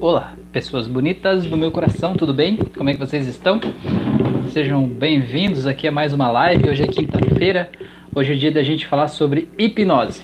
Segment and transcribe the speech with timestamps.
[0.00, 2.56] Olá, pessoas bonitas do meu coração, tudo bem?
[2.76, 3.60] Como é que vocês estão?
[4.52, 6.70] Sejam bem-vindos aqui a mais uma live.
[6.70, 7.68] Hoje é quinta-feira,
[8.14, 10.22] hoje é dia da gente falar sobre hipnose.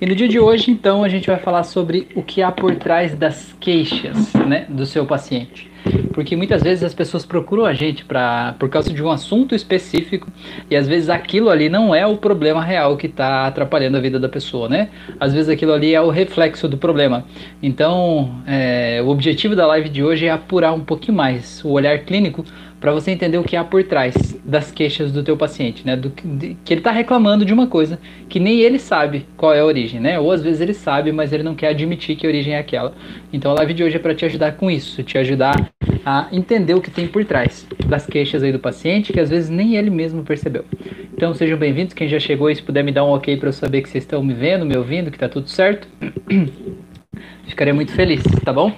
[0.00, 2.74] E no dia de hoje, então, a gente vai falar sobre o que há por
[2.74, 5.70] trás das queixas né, do seu paciente.
[6.12, 10.28] Porque muitas vezes as pessoas procuram a gente pra, por causa de um assunto específico
[10.70, 14.18] e às vezes aquilo ali não é o problema real que está atrapalhando a vida
[14.18, 14.88] da pessoa, né?
[15.18, 17.24] Às vezes aquilo ali é o reflexo do problema.
[17.62, 21.98] Então, é, o objetivo da live de hoje é apurar um pouquinho mais o olhar
[22.00, 22.44] clínico
[22.84, 25.96] para você entender o que há por trás das queixas do teu paciente, né?
[25.96, 29.60] Do, de, que ele está reclamando de uma coisa que nem ele sabe qual é
[29.60, 30.20] a origem, né?
[30.20, 32.92] Ou às vezes ele sabe, mas ele não quer admitir que a origem é aquela.
[33.32, 35.72] Então a live de hoje é para te ajudar com isso, te ajudar
[36.04, 39.48] a entender o que tem por trás das queixas aí do paciente, que às vezes
[39.48, 40.64] nem ele mesmo percebeu.
[41.12, 43.52] Então sejam bem-vindos, quem já chegou e se puder me dar um ok para eu
[43.52, 45.88] saber que vocês estão me vendo, me ouvindo, que está tudo certo.
[47.46, 48.72] Ficaria muito feliz, tá bom?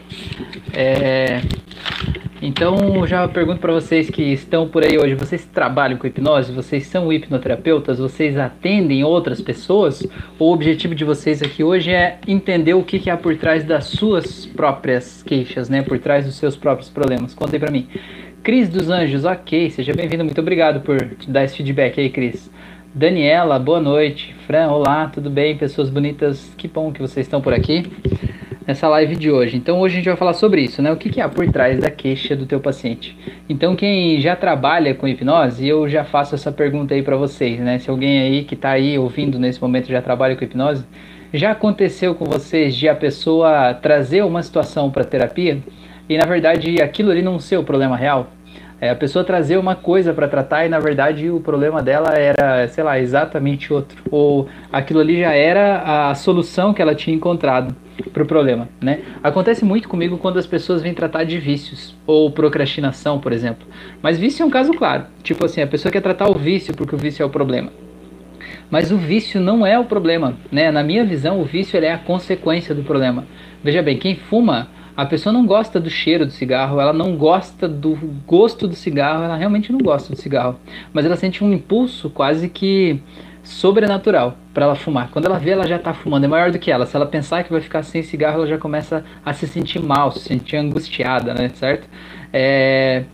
[0.73, 1.41] É...
[2.41, 6.53] Então, já pergunto para vocês que estão por aí hoje, vocês trabalham com hipnose?
[6.53, 7.99] Vocês são hipnoterapeutas?
[7.99, 10.07] Vocês atendem outras pessoas?
[10.39, 13.87] O objetivo de vocês aqui hoje é entender o que, que há por trás das
[13.87, 15.81] suas próprias queixas, né?
[15.81, 17.35] Por trás dos seus próprios problemas.
[17.35, 17.89] Contem para mim.
[18.43, 22.51] Cris dos Anjos, ok, seja bem-vindo, muito obrigado por te dar esse feedback aí, Cris.
[22.95, 24.35] Daniela, boa noite.
[24.47, 25.57] Fran, olá, tudo bem?
[25.57, 27.91] Pessoas bonitas, que bom que vocês estão por aqui
[28.67, 29.57] nessa live de hoje.
[29.57, 30.93] Então hoje a gente vai falar sobre isso, né?
[30.93, 33.17] O que, que há por trás da queixa do teu paciente.
[33.49, 37.79] Então quem já trabalha com hipnose, eu já faço essa pergunta aí para vocês, né?
[37.79, 40.85] Se alguém aí que está aí ouvindo nesse momento já trabalha com hipnose,
[41.33, 45.59] já aconteceu com vocês de a pessoa trazer uma situação para terapia
[46.09, 48.31] e na verdade aquilo ali não ser o problema real?
[48.79, 52.69] É, a pessoa trazer uma coisa para tratar e na verdade o problema dela era,
[52.69, 54.03] sei lá, exatamente outro.
[54.11, 57.75] Ou aquilo ali já era a solução que ela tinha encontrado
[58.13, 59.01] para o problema, né?
[59.23, 63.67] Acontece muito comigo quando as pessoas vêm tratar de vícios ou procrastinação, por exemplo.
[64.03, 65.07] Mas vício é um caso claro.
[65.23, 67.71] Tipo assim, a pessoa quer tratar o vício porque o vício é o problema.
[68.71, 70.71] Mas o vício não é o problema, né?
[70.71, 73.25] Na minha visão, o vício é a consequência do problema.
[73.63, 77.69] Veja bem, quem fuma a pessoa não gosta do cheiro do cigarro, ela não gosta
[77.69, 77.95] do
[78.27, 80.59] gosto do cigarro, ela realmente não gosta do cigarro.
[80.93, 83.01] Mas ela sente um impulso quase que
[83.43, 85.11] sobrenatural para ela fumar.
[85.11, 86.87] Quando ela vê, ela já está fumando, é maior do que ela.
[86.87, 90.11] Se ela pensar que vai ficar sem cigarro, ela já começa a se sentir mal,
[90.13, 91.51] se sentir angustiada, né?
[91.51, 91.87] Certo?
[92.33, 93.05] É...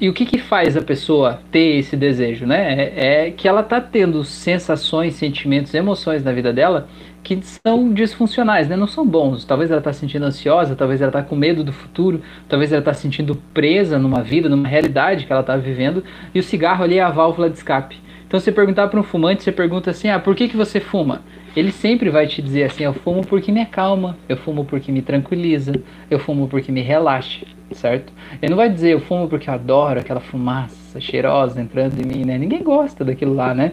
[0.00, 2.90] E o que, que faz a pessoa ter esse desejo, né?
[2.94, 6.88] É, é que ela está tendo sensações, sentimentos, emoções na vida dela
[7.22, 8.76] que são disfuncionais, né?
[8.76, 9.44] Não são bons.
[9.44, 12.80] Talvez ela está se sentindo ansiosa, talvez ela está com medo do futuro, talvez ela
[12.80, 16.02] está se sentindo presa numa vida, numa realidade que ela está vivendo,
[16.34, 17.96] e o cigarro ali é a válvula de escape.
[18.26, 21.22] Então, você perguntar para um fumante, você pergunta assim: ah, por que, que você fuma?
[21.56, 25.02] Ele sempre vai te dizer assim: eu fumo porque me acalma, eu fumo porque me
[25.02, 25.72] tranquiliza,
[26.10, 28.12] eu fumo porque me relaxa, certo?
[28.40, 32.24] Ele não vai dizer eu fumo porque eu adoro aquela fumaça cheirosa entrando em mim,
[32.24, 32.38] né?
[32.38, 33.72] Ninguém gosta daquilo lá, né?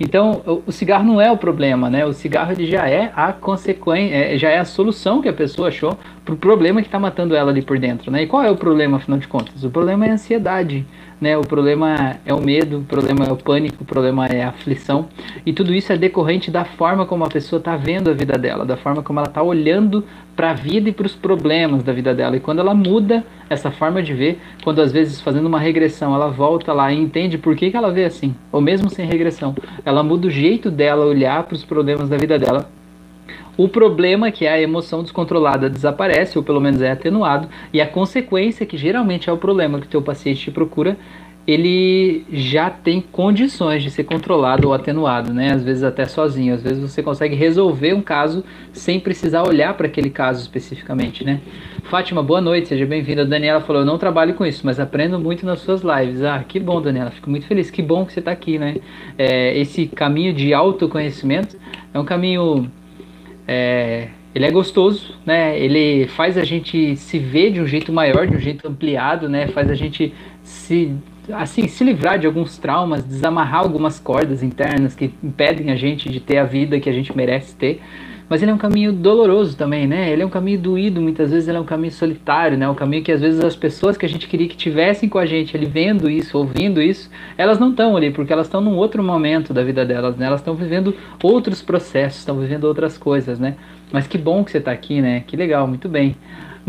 [0.00, 2.04] Então, o, o cigarro não é o problema, né?
[2.04, 5.68] O cigarro ele já é a consequência, é, já é a solução que a pessoa
[5.68, 8.24] achou para o problema que está matando ela ali por dentro, né?
[8.24, 9.62] E qual é o problema, afinal de contas?
[9.64, 10.84] O problema é a ansiedade,
[11.20, 11.38] né?
[11.38, 15.06] O problema é o medo, o problema é o pânico, o problema é a aflição.
[15.46, 18.64] E tudo isso é decorrente da forma como a pessoa está vendo a vida dela,
[18.64, 20.04] da forma como ela está olhando
[20.38, 22.36] para a vida e para os problemas da vida dela.
[22.36, 26.28] E quando ela muda essa forma de ver, quando às vezes fazendo uma regressão, ela
[26.28, 30.00] volta lá e entende por que, que ela vê assim, ou mesmo sem regressão, ela
[30.00, 32.70] muda o jeito dela olhar para os problemas da vida dela
[33.58, 37.88] o problema é que a emoção descontrolada desaparece, ou pelo menos é atenuado, e a
[37.88, 40.96] consequência, que geralmente é o problema que o teu paciente te procura,
[41.48, 45.50] ele já tem condições de ser controlado ou atenuado, né?
[45.50, 49.86] Às vezes até sozinho, às vezes você consegue resolver um caso sem precisar olhar para
[49.86, 51.40] aquele caso especificamente, né?
[51.84, 53.24] Fátima, boa noite, seja bem-vinda.
[53.24, 56.22] Daniela falou: Eu não trabalho com isso, mas aprendo muito nas suas lives.
[56.22, 57.70] Ah, que bom, Daniela, fico muito feliz.
[57.70, 58.76] Que bom que você está aqui, né?
[59.16, 61.56] É, esse caminho de autoconhecimento
[61.94, 62.70] é um caminho.
[63.46, 65.58] É, ele é gostoso, né?
[65.58, 69.46] Ele faz a gente se ver de um jeito maior, de um jeito ampliado, né?
[69.46, 70.12] Faz a gente
[70.42, 70.94] se
[71.32, 76.20] assim, se livrar de alguns traumas, desamarrar algumas cordas internas que impedem a gente de
[76.20, 77.80] ter a vida que a gente merece ter.
[78.28, 80.12] Mas ele é um caminho doloroso também, né?
[80.12, 82.68] Ele é um caminho doído, muitas vezes ele é um caminho solitário, né?
[82.68, 85.24] Um caminho que às vezes as pessoas que a gente queria que tivessem com a
[85.24, 89.02] gente, ali vendo isso, ouvindo isso, elas não estão ali, porque elas estão num outro
[89.02, 90.26] momento da vida delas, né?
[90.26, 93.56] Elas estão vivendo outros processos, estão vivendo outras coisas, né?
[93.90, 95.24] Mas que bom que você está aqui, né?
[95.26, 96.14] Que legal, muito bem.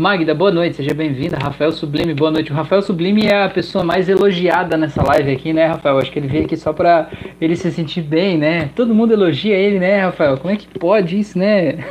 [0.00, 1.36] Magda, boa noite, seja bem-vinda.
[1.36, 2.50] Rafael Sublime, boa noite.
[2.50, 5.98] O Rafael Sublime é a pessoa mais elogiada nessa live aqui, né, Rafael?
[5.98, 8.70] Acho que ele veio aqui só pra ele se sentir bem, né?
[8.74, 10.38] Todo mundo elogia ele, né, Rafael?
[10.38, 11.84] Como é que pode isso, né?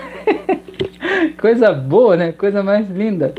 [1.40, 2.32] Coisa boa, né?
[2.32, 3.32] Coisa mais linda.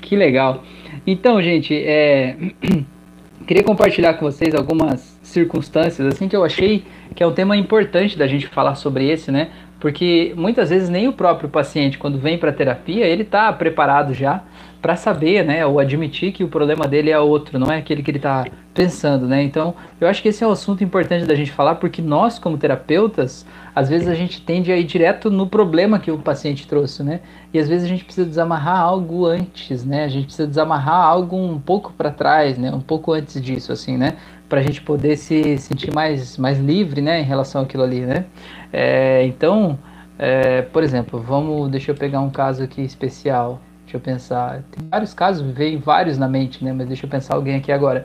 [0.00, 0.62] Que legal.
[1.04, 2.36] Então, gente, é...
[3.44, 8.16] queria compartilhar com vocês algumas circunstâncias assim que eu achei que é um tema importante
[8.16, 9.50] da gente falar sobre esse, né?
[9.82, 14.40] Porque muitas vezes nem o próprio paciente, quando vem para terapia, ele está preparado já
[14.80, 18.08] para saber, né, ou admitir que o problema dele é outro, não é aquele que
[18.12, 19.42] ele está pensando, né?
[19.42, 22.56] Então, eu acho que esse é um assunto importante da gente falar, porque nós, como
[22.56, 23.44] terapeutas,
[23.74, 27.20] às vezes a gente tende a ir direto no problema que o paciente trouxe, né?
[27.52, 30.04] E às vezes a gente precisa desamarrar algo antes, né?
[30.04, 32.70] A gente precisa desamarrar algo um pouco para trás, né?
[32.72, 34.14] Um pouco antes disso, assim, né?
[34.52, 37.22] Para a gente poder se sentir mais, mais livre, né?
[37.22, 38.26] Em relação àquilo ali, né?
[38.70, 39.78] É, então,
[40.18, 43.62] é, por exemplo, vamos, deixa eu pegar um caso aqui especial.
[43.84, 44.62] Deixa eu pensar.
[44.70, 46.70] Tem vários casos, veio vários na mente, né?
[46.70, 48.04] Mas deixa eu pensar alguém aqui agora.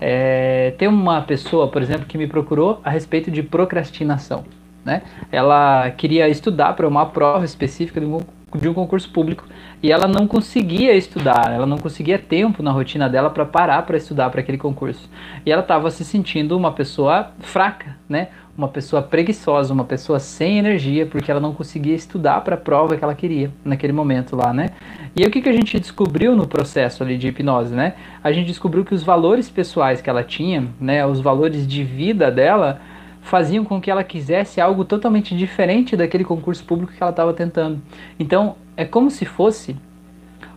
[0.00, 4.44] É, tem uma pessoa, por exemplo, que me procurou a respeito de procrastinação.
[4.82, 5.02] Né?
[5.30, 8.20] Ela queria estudar para uma prova específica de um,
[8.60, 9.44] de um concurso público
[9.82, 13.96] e ela não conseguia estudar, ela não conseguia tempo na rotina dela para parar para
[13.96, 15.08] estudar para aquele concurso.
[15.44, 18.28] E ela estava se sentindo uma pessoa fraca, né?
[18.56, 22.96] uma pessoa preguiçosa, uma pessoa sem energia, porque ela não conseguia estudar para a prova
[22.96, 24.70] que ela queria naquele momento lá, né?
[25.14, 27.94] E aí, o que, que a gente descobriu no processo ali de hipnose, né?
[28.24, 32.30] A gente descobriu que os valores pessoais que ela tinha, né, os valores de vida
[32.30, 32.80] dela,
[33.26, 37.82] faziam com que ela quisesse algo totalmente diferente daquele concurso público que ela estava tentando.
[38.18, 39.76] Então, é como se fosse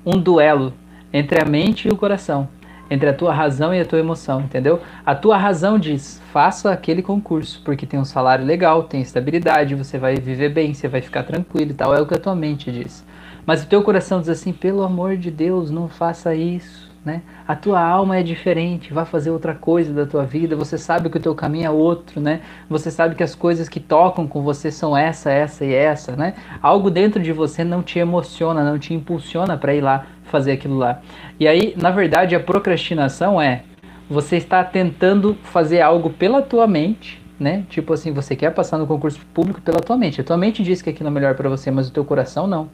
[0.05, 0.73] um duelo
[1.11, 2.47] entre a mente e o coração
[2.89, 4.81] entre a tua razão e a tua emoção, entendeu?
[5.05, 9.97] A tua razão diz: faça aquele concurso, porque tem um salário legal, tem estabilidade, você
[9.97, 11.93] vai viver bem, você vai ficar tranquilo e tal.
[11.93, 13.05] É o que a tua mente diz.
[13.45, 16.88] Mas o teu coração diz assim: pelo amor de Deus, não faça isso.
[17.09, 17.23] Né?
[17.47, 20.55] A tua alma é diferente, vá fazer outra coisa da tua vida.
[20.55, 22.41] Você sabe que o teu caminho é outro, né?
[22.69, 26.35] Você sabe que as coisas que tocam com você são essa, essa e essa, né?
[26.61, 30.77] Algo dentro de você não te emociona, não te impulsiona para ir lá fazer aquilo
[30.77, 31.01] lá.
[31.39, 33.63] E aí, na verdade, a procrastinação é
[34.07, 37.63] você está tentando fazer algo pela tua mente, né?
[37.71, 40.21] Tipo assim, você quer passar no concurso público pela tua mente.
[40.21, 42.69] A tua mente diz que aquilo é melhor para você, mas o teu coração não.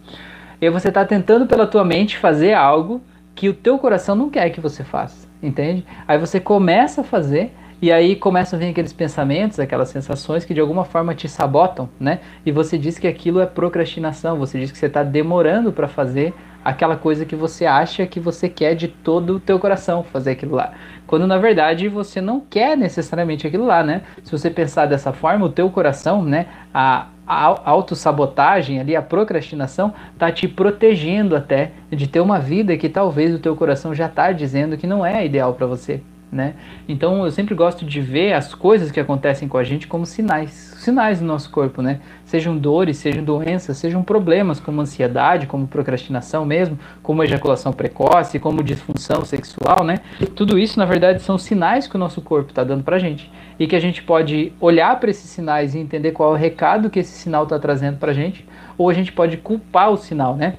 [0.60, 3.02] E você está tentando pela tua mente fazer algo
[3.36, 5.86] que o teu coração não quer que você faça, entende?
[6.08, 10.54] Aí você começa a fazer e aí começam a vir aqueles pensamentos, aquelas sensações que
[10.54, 12.22] de alguma forma te sabotam, né?
[12.46, 16.34] E você diz que aquilo é procrastinação, você diz que você está demorando para fazer
[16.64, 20.56] aquela coisa que você acha que você quer de todo o teu coração fazer aquilo
[20.56, 20.74] lá.
[21.06, 24.02] Quando na verdade você não quer necessariamente aquilo lá, né?
[24.24, 29.94] Se você pensar dessa forma, o teu coração, né, a, a autossabotagem ali, a procrastinação,
[30.18, 34.32] tá te protegendo até de ter uma vida que talvez o teu coração já tá
[34.32, 36.02] dizendo que não é ideal para você
[36.32, 36.56] né?
[36.88, 40.52] Então eu sempre gosto de ver as coisas que acontecem com a gente como sinais,
[40.78, 42.00] sinais do nosso corpo, né?
[42.26, 48.64] Sejam dores, sejam doenças, sejam problemas como ansiedade, como procrastinação mesmo, como ejaculação precoce, como
[48.64, 50.00] disfunção sexual, né?
[50.36, 53.32] Tudo isso na verdade são sinais que o nosso corpo está dando para a gente
[53.58, 56.90] e que a gente pode olhar para esses sinais e entender qual é o recado
[56.90, 58.46] que esse sinal está trazendo para a gente,
[58.78, 60.56] ou a gente pode culpar o sinal, né?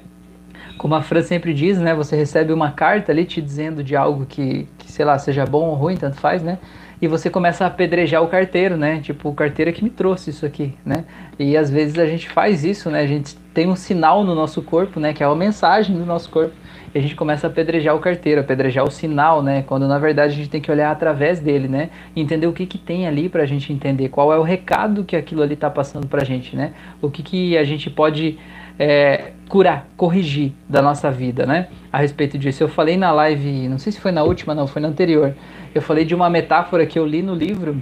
[0.77, 1.93] Como a Fran sempre diz, né?
[1.93, 5.69] Você recebe uma carta ali te dizendo de algo que, que, sei lá, seja bom
[5.69, 6.59] ou ruim, tanto faz, né?
[6.99, 8.99] E você começa a apedrejar o carteiro, né?
[9.01, 11.05] Tipo, o carteiro é que me trouxe isso aqui, né?
[11.37, 13.01] E às vezes a gente faz isso, né?
[13.01, 15.13] A gente tem um sinal no nosso corpo, né?
[15.13, 16.55] Que é uma mensagem do nosso corpo.
[16.93, 19.63] E a gente começa a apedrejar o carteiro, apedrejar o sinal, né?
[19.67, 21.91] Quando na verdade a gente tem que olhar através dele, né?
[22.15, 25.15] E entender o que, que tem ali pra gente entender, qual é o recado que
[25.15, 26.73] aquilo ali tá passando pra gente, né?
[26.99, 28.39] O que, que a gente pode
[28.79, 31.67] é, curar, corrigir da nossa vida, né?
[31.91, 32.63] A respeito disso.
[32.63, 35.33] Eu falei na live, não sei se foi na última, não, foi na anterior.
[35.73, 37.81] Eu falei de uma metáfora que eu li no livro.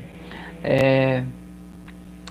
[0.63, 1.23] É,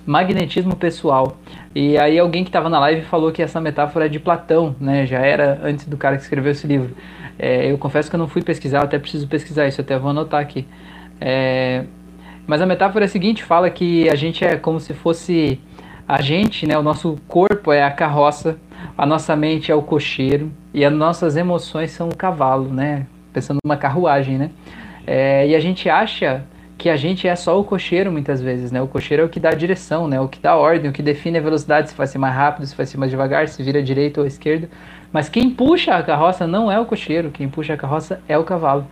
[0.07, 1.37] magnetismo pessoal.
[1.75, 5.07] E aí alguém que estava na live falou que essa metáfora é de Platão, né?
[5.07, 6.95] Já era antes do cara que escreveu esse livro.
[7.39, 10.41] É, eu confesso que eu não fui pesquisar, até preciso pesquisar isso, até vou anotar
[10.41, 10.67] aqui.
[11.21, 11.85] É,
[12.47, 15.59] mas a metáfora é a seguinte, fala que a gente é como se fosse
[16.07, 18.59] a gente, né, o nosso corpo é a carroça,
[18.97, 23.07] a nossa mente é o cocheiro e as nossas emoções são o cavalo, né?
[23.33, 24.51] Pensando numa carruagem, né?
[25.07, 26.45] É, e a gente acha
[26.77, 28.83] que a gente é só o cocheiro muitas vezes, né?
[28.83, 30.21] O cocheiro é o que dá a direção, né?
[30.21, 32.67] O que dá a ordem, o que define a velocidade, se vai ser mais rápido,
[32.67, 34.69] se vai ser mais devagar, se vira à direita ou à esquerda.
[35.13, 38.45] Mas quem puxa a carroça não é o cocheiro, quem puxa a carroça é o
[38.45, 38.87] cavalo.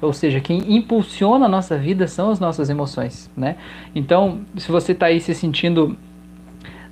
[0.00, 3.56] Ou seja, quem impulsiona a nossa vida são as nossas emoções, né?
[3.94, 5.96] Então, se você está aí se sentindo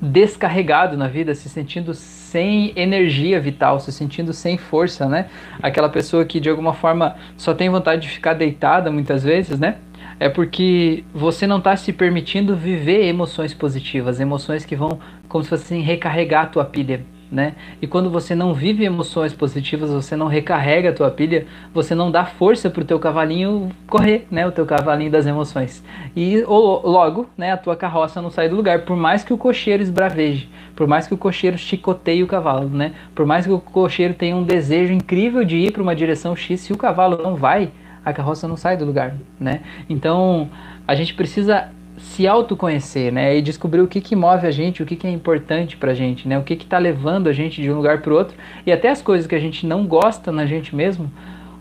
[0.04, 5.26] descarregado na vida, se sentindo sem energia vital, se sentindo sem força, né?
[5.62, 9.76] Aquela pessoa que de alguma forma só tem vontade de ficar deitada muitas vezes, né?
[10.20, 15.50] É porque você não está se permitindo viver emoções positivas, emoções que vão, como se
[15.50, 17.04] fosse assim, recarregar a tua pilha,
[17.34, 17.54] né?
[17.82, 22.10] E quando você não vive emoções positivas, você não recarrega a tua pilha, você não
[22.10, 24.46] dá força pro teu cavalinho correr, né?
[24.46, 25.84] O teu cavalinho das emoções.
[26.14, 29.38] E ou, logo, né, a tua carroça não sai do lugar, por mais que o
[29.38, 32.92] cocheiro esbraveje, por mais que o cocheiro chicoteie o cavalo, né?
[33.14, 36.60] Por mais que o cocheiro tenha um desejo incrível de ir para uma direção X,
[36.60, 37.72] se o cavalo não vai,
[38.04, 39.62] a carroça não sai do lugar, né?
[39.88, 40.48] Então,
[40.86, 43.36] a gente precisa se autoconhecer, né?
[43.36, 46.26] E descobrir o que, que move a gente, o que, que é importante pra gente,
[46.26, 46.38] né?
[46.38, 48.36] O que que tá levando a gente de um lugar para outro
[48.66, 51.10] e até as coisas que a gente não gosta na gente mesmo,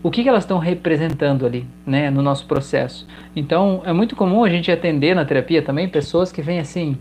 [0.02, 3.06] o que, que elas estão representando ali, né, no nosso processo.
[3.34, 6.98] Então, é muito comum a gente atender na terapia também pessoas que vêm assim,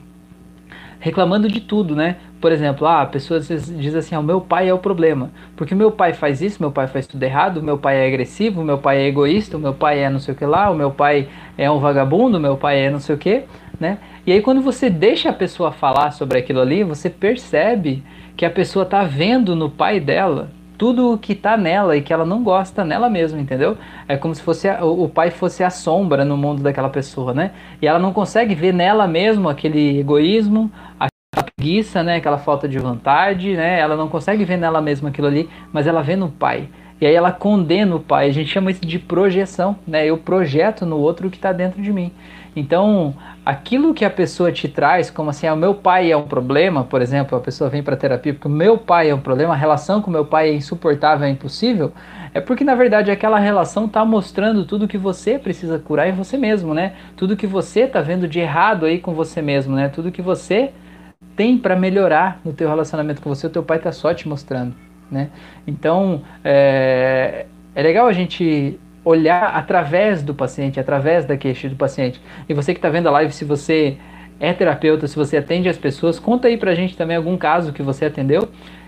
[1.02, 2.16] reclamando de tudo, né?
[2.44, 5.74] Por exemplo, ah, a pessoa diz assim, ah, o meu pai é o problema, porque
[5.74, 8.98] meu pai faz isso, meu pai faz tudo errado, meu pai é agressivo, meu pai
[8.98, 11.80] é egoísta, meu pai é não sei o que lá, o meu pai é um
[11.80, 13.44] vagabundo, meu pai é não sei o que,
[13.80, 13.98] né?
[14.28, 18.04] E aí quando você deixa a pessoa falar sobre aquilo ali, você percebe
[18.36, 22.12] que a pessoa tá vendo no pai dela tudo o que tá nela e que
[22.12, 23.78] ela não gosta nela mesma, entendeu?
[24.06, 27.52] É como se fosse a, o pai fosse a sombra no mundo daquela pessoa, né?
[27.82, 30.70] E ela não consegue ver nela mesmo aquele egoísmo,
[31.64, 32.18] preguiça, né?
[32.18, 33.80] Aquela falta de vontade, né?
[33.80, 36.68] Ela não consegue ver nela mesma aquilo ali, mas ela vê no pai.
[37.00, 38.28] E aí ela condena o pai.
[38.28, 40.06] A gente chama isso de projeção, né?
[40.06, 42.12] Eu projeto no outro o que está dentro de mim.
[42.56, 43.16] Então,
[43.46, 46.84] aquilo que a pessoa te traz, como assim, ah, o meu pai é um problema,
[46.84, 49.58] por exemplo, a pessoa vem para terapia porque o meu pai é um problema, a
[49.58, 51.92] relação com o meu pai é insuportável, é impossível,
[52.32, 56.38] é porque na verdade aquela relação está mostrando tudo que você precisa curar em você
[56.38, 56.94] mesmo, né?
[57.18, 59.90] Tudo que você está vendo de errado aí com você mesmo, né?
[59.90, 60.72] Tudo que você
[61.36, 64.76] tem para melhorar no teu relacionamento com você, o teu pai está só te mostrando,
[65.10, 65.30] né?
[65.66, 72.22] Então, é, é legal a gente olhar através do paciente, através da queixa do paciente.
[72.48, 73.98] E você que está vendo a live, se você
[74.40, 77.82] é terapeuta, se você atende as pessoas, conta aí pra gente também algum caso que
[77.82, 78.48] você atendeu,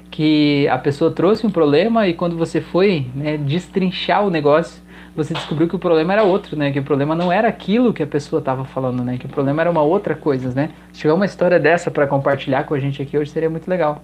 [0.09, 4.81] que a pessoa trouxe um problema e quando você foi né, destrinchar o negócio,
[5.15, 6.71] você descobriu que o problema era outro, né?
[6.71, 9.17] Que o problema não era aquilo que a pessoa estava falando, né?
[9.17, 10.71] Que o problema era uma outra coisa, né?
[10.91, 14.03] Se tiver uma história dessa para compartilhar com a gente aqui hoje, seria muito legal.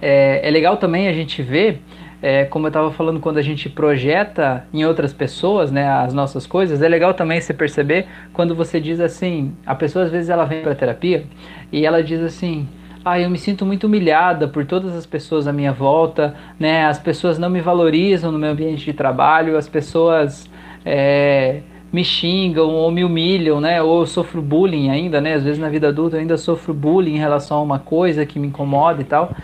[0.00, 1.80] É, é legal também a gente ver
[2.22, 6.46] é, como eu estava falando, quando a gente projeta em outras pessoas, né, as nossas
[6.46, 10.44] coisas, é legal também você perceber quando você diz assim, a pessoa às vezes ela
[10.44, 11.24] vem para terapia
[11.72, 12.68] e ela diz assim,
[13.04, 16.98] ah, eu me sinto muito humilhada por todas as pessoas à minha volta, né, as
[16.98, 20.48] pessoas não me valorizam no meu ambiente de trabalho, as pessoas
[20.84, 25.58] é, me xingam ou me humilham, né, ou eu sofro bullying ainda, né, às vezes
[25.58, 29.00] na vida adulta eu ainda sofro bullying em relação a uma coisa que me incomoda
[29.00, 29.34] e tal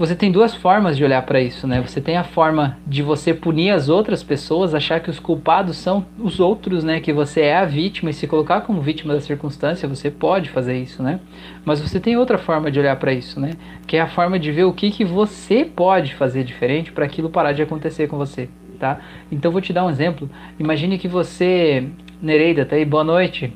[0.00, 1.78] você tem duas formas de olhar para isso, né?
[1.82, 6.06] Você tem a forma de você punir as outras pessoas, achar que os culpados são
[6.18, 7.00] os outros, né?
[7.00, 10.78] Que você é a vítima e se colocar como vítima da circunstância, você pode fazer
[10.78, 11.20] isso, né?
[11.66, 13.50] Mas você tem outra forma de olhar para isso, né?
[13.86, 17.28] Que é a forma de ver o que, que você pode fazer diferente para aquilo
[17.28, 19.00] parar de acontecer com você, tá?
[19.30, 20.30] Então vou te dar um exemplo.
[20.58, 21.86] Imagine que você,
[22.22, 23.52] Nereida, tá aí, boa noite.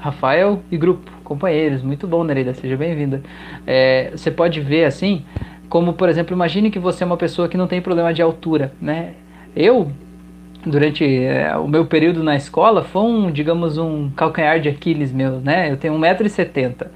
[0.00, 3.22] Rafael e grupo, companheiros, muito bom, Nereida, seja bem-vinda.
[3.64, 5.24] É, você pode ver assim
[5.68, 8.72] como, por exemplo, imagine que você é uma pessoa que não tem problema de altura,
[8.80, 9.12] né?
[9.54, 9.90] Eu,
[10.64, 15.40] durante é, o meu período na escola, foi um, digamos, um calcanhar de Aquiles meu,
[15.40, 15.70] né?
[15.70, 16.86] Eu tenho 1,70m.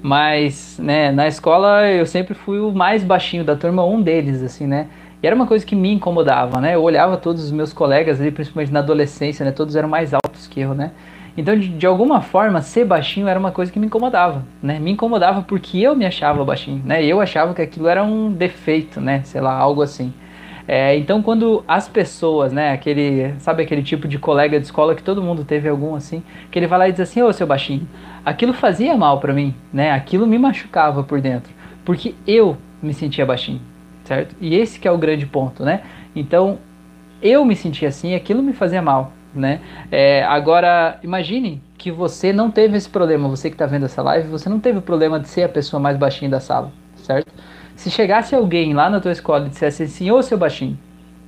[0.00, 4.66] Mas, né, na escola eu sempre fui o mais baixinho da turma, um deles, assim,
[4.66, 4.86] né?
[5.20, 6.76] E era uma coisa que me incomodava, né?
[6.76, 9.50] Eu olhava todos os meus colegas ali, principalmente na adolescência, né?
[9.50, 10.92] Todos eram mais altos que eu, né?
[11.38, 14.80] Então, de, de, alguma forma, ser baixinho era uma coisa que me incomodava, né?
[14.80, 17.04] Me incomodava porque eu me achava baixinho, né?
[17.04, 19.22] Eu achava que aquilo era um defeito, né?
[19.22, 20.12] Sei lá, algo assim.
[20.66, 22.72] É, então, quando as pessoas, né?
[22.72, 26.58] Aquele, sabe aquele tipo de colega de escola que todo mundo teve algum assim, que
[26.58, 27.88] ele vai lá e diz assim, ô seu baixinho,
[28.24, 29.92] aquilo fazia mal para mim, né?
[29.92, 31.52] Aquilo me machucava por dentro,
[31.84, 33.60] porque eu me sentia baixinho,
[34.02, 34.34] certo?
[34.40, 35.82] E esse que é o grande ponto, né?
[36.16, 36.58] Então,
[37.22, 39.60] eu me sentia assim, aquilo me fazia mal né?
[39.90, 44.28] É, agora, imagine que você não teve esse problema, você que está vendo essa live,
[44.28, 47.32] você não teve o problema de ser a pessoa mais baixinha da sala, certo?
[47.76, 50.78] Se chegasse alguém lá na tua escola e dissesse assim, ô seu baixinho,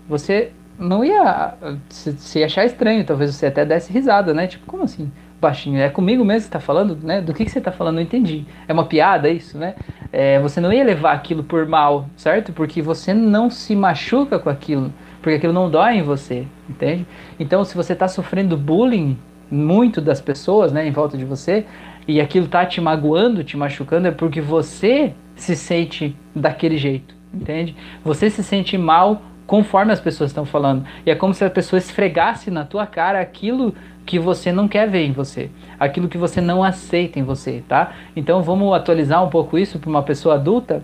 [0.08, 1.54] você não ia
[1.88, 4.46] se, achar estranho, talvez você até desse risada, né?
[4.46, 5.10] Tipo, como assim?
[5.40, 5.80] baixinho.
[5.80, 7.20] É comigo mesmo que está falando, né?
[7.20, 7.96] Do que, que você está falando?
[7.96, 8.44] Não entendi.
[8.68, 9.74] É uma piada isso, né?
[10.12, 12.52] É, você não ia levar aquilo por mal, certo?
[12.52, 17.06] Porque você não se machuca com aquilo porque aquilo não dói em você, entende?
[17.38, 19.18] Então, se você está sofrendo bullying
[19.50, 21.66] muito das pessoas, né, em volta de você,
[22.06, 27.76] e aquilo está te magoando, te machucando, é porque você se sente daquele jeito, entende?
[28.04, 30.84] Você se sente mal conforme as pessoas estão falando.
[31.04, 33.74] E é como se a pessoa esfregasse na tua cara aquilo
[34.06, 37.92] que você não quer ver em você, aquilo que você não aceita em você, tá?
[38.14, 40.82] Então vamos atualizar um pouco isso para uma pessoa adulta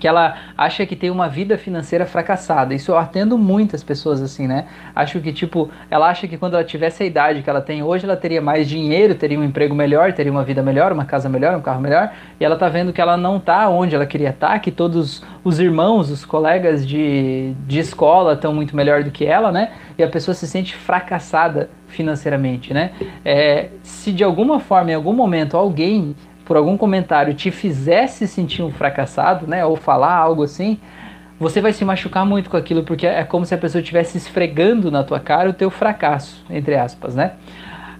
[0.00, 2.74] que ela acha que tem uma vida financeira fracassada.
[2.74, 4.66] Isso eu atendo muitas pessoas assim, né?
[4.96, 8.06] Acho que, tipo, ela acha que quando ela tivesse a idade que ela tem hoje,
[8.06, 11.54] ela teria mais dinheiro, teria um emprego melhor, teria uma vida melhor, uma casa melhor,
[11.54, 14.52] um carro melhor, e ela tá vendo que ela não tá onde ela queria estar,
[14.52, 19.26] tá, que todos os irmãos, os colegas de, de escola estão muito melhor do que
[19.26, 19.72] ela, né?
[19.98, 22.92] E a pessoa se sente fracassada financeiramente, né?
[23.24, 26.14] É, se de alguma forma, em algum momento, alguém
[26.50, 30.80] por algum comentário te fizesse sentir um fracassado, né, ou falar algo assim,
[31.38, 34.90] você vai se machucar muito com aquilo, porque é como se a pessoa estivesse esfregando
[34.90, 37.34] na tua cara o teu fracasso, entre aspas, né?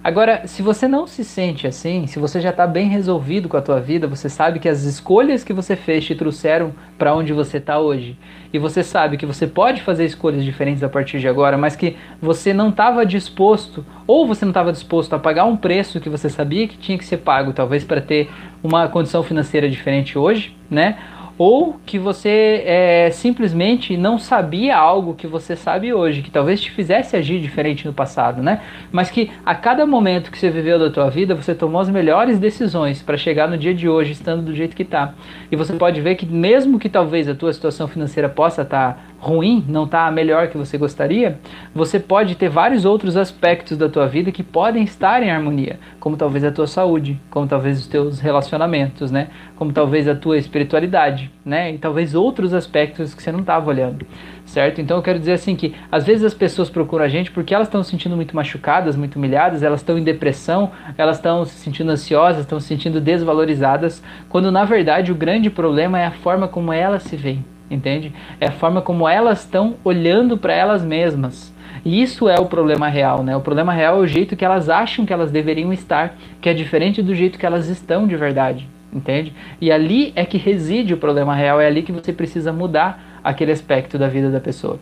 [0.03, 3.61] Agora, se você não se sente assim, se você já está bem resolvido com a
[3.61, 7.57] tua vida, você sabe que as escolhas que você fez te trouxeram para onde você
[7.57, 8.17] está hoje,
[8.51, 11.97] e você sabe que você pode fazer escolhas diferentes a partir de agora, mas que
[12.19, 16.29] você não estava disposto, ou você não estava disposto a pagar um preço que você
[16.31, 18.27] sabia que tinha que ser pago, talvez para ter
[18.63, 20.97] uma condição financeira diferente hoje, né?
[21.43, 26.69] Ou que você é, simplesmente não sabia algo que você sabe hoje, que talvez te
[26.69, 28.61] fizesse agir diferente no passado, né?
[28.91, 32.37] Mas que a cada momento que você viveu da tua vida, você tomou as melhores
[32.37, 35.15] decisões para chegar no dia de hoje estando do jeito que está.
[35.51, 38.99] E você pode ver que mesmo que talvez a tua situação financeira possa estar tá
[39.21, 41.39] ruim, não está melhor que você gostaria,
[41.75, 46.17] você pode ter vários outros aspectos da tua vida que podem estar em harmonia, como
[46.17, 49.27] talvez a tua saúde, como talvez os teus relacionamentos, né?
[49.55, 51.71] Como talvez a tua espiritualidade, né?
[51.71, 54.07] E talvez outros aspectos que você não estava olhando,
[54.43, 54.81] certo?
[54.81, 57.67] Então eu quero dizer assim que às vezes as pessoas procuram a gente porque elas
[57.67, 61.91] estão se sentindo muito machucadas, muito humilhadas, elas estão em depressão, elas estão se sentindo
[61.91, 66.73] ansiosas, estão se sentindo desvalorizadas, quando na verdade o grande problema é a forma como
[66.73, 68.13] elas se veem entende?
[68.39, 71.53] É a forma como elas estão olhando para elas mesmas.
[71.83, 73.35] E isso é o problema real, né?
[73.35, 76.53] O problema real é o jeito que elas acham que elas deveriam estar, que é
[76.53, 79.33] diferente do jeito que elas estão de verdade, entende?
[79.59, 83.51] E ali é que reside o problema real, é ali que você precisa mudar aquele
[83.51, 84.79] aspecto da vida da pessoa.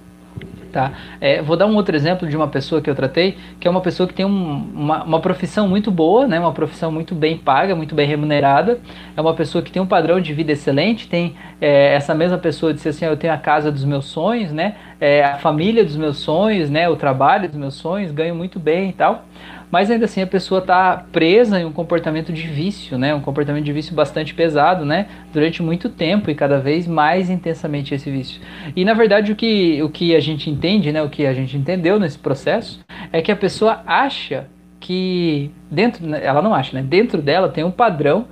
[0.72, 0.92] Tá?
[1.20, 3.82] É, vou dar um outro exemplo de uma pessoa que eu tratei, que é uma
[3.82, 6.40] pessoa que tem um, uma, uma profissão muito boa, né?
[6.40, 8.80] uma profissão muito bem paga, muito bem remunerada,
[9.16, 12.74] é uma pessoa que tem um padrão de vida excelente, tem é, essa mesma pessoa
[12.74, 14.76] disse assim, eu tenho a casa dos meus sonhos, né?
[15.02, 16.90] É, a família dos meus sonhos, né?
[16.90, 19.26] o trabalho dos meus sonhos, ganho muito bem e tal
[19.72, 23.14] mas ainda assim a pessoa está presa em um comportamento de vício, né?
[23.14, 25.08] Um comportamento de vício bastante pesado, né?
[25.32, 28.42] Durante muito tempo e cada vez mais intensamente esse vício.
[28.76, 31.02] E na verdade o que, o que a gente entende, né?
[31.02, 32.80] O que a gente entendeu nesse processo
[33.12, 34.48] é que a pessoa acha
[34.80, 36.84] que dentro, ela não acha, né?
[36.84, 38.28] Dentro dela tem um padrão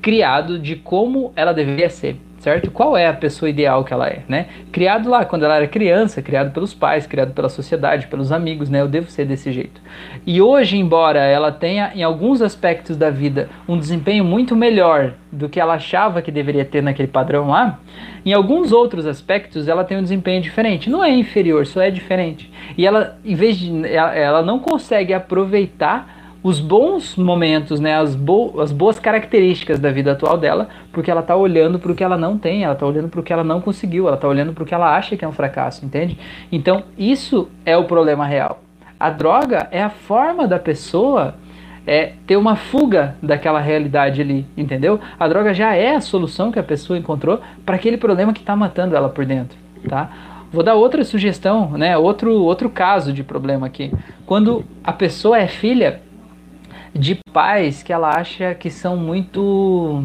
[0.00, 2.72] criado de como ela deveria ser certo?
[2.72, 4.46] Qual é a pessoa ideal que ela é, né?
[4.72, 8.80] Criado lá quando ela era criança, criado pelos pais, criado pela sociedade, pelos amigos, né?
[8.80, 9.80] Eu devo ser desse jeito.
[10.26, 15.48] E hoje, embora ela tenha em alguns aspectos da vida um desempenho muito melhor do
[15.48, 17.78] que ela achava que deveria ter naquele padrão lá,
[18.26, 20.90] em alguns outros aspectos ela tem um desempenho diferente.
[20.90, 22.52] Não é inferior, só é diferente.
[22.76, 28.60] E ela, em vez de ela, não consegue aproveitar os bons momentos, né, as, bo
[28.60, 32.16] as boas características da vida atual dela, porque ela está olhando para o que ela
[32.16, 34.62] não tem, ela está olhando para o que ela não conseguiu, ela está olhando para
[34.64, 36.18] o que ela acha que é um fracasso, entende?
[36.50, 38.60] Então, isso é o problema real.
[38.98, 41.34] A droga é a forma da pessoa
[41.86, 45.00] é, ter uma fuga daquela realidade ali, entendeu?
[45.18, 48.54] A droga já é a solução que a pessoa encontrou para aquele problema que está
[48.54, 49.56] matando ela por dentro,
[49.88, 50.10] tá?
[50.52, 51.96] Vou dar outra sugestão, né?
[51.96, 53.90] Outro, outro caso de problema aqui.
[54.26, 56.02] Quando a pessoa é filha,
[56.94, 60.04] de pais que ela acha que são muito.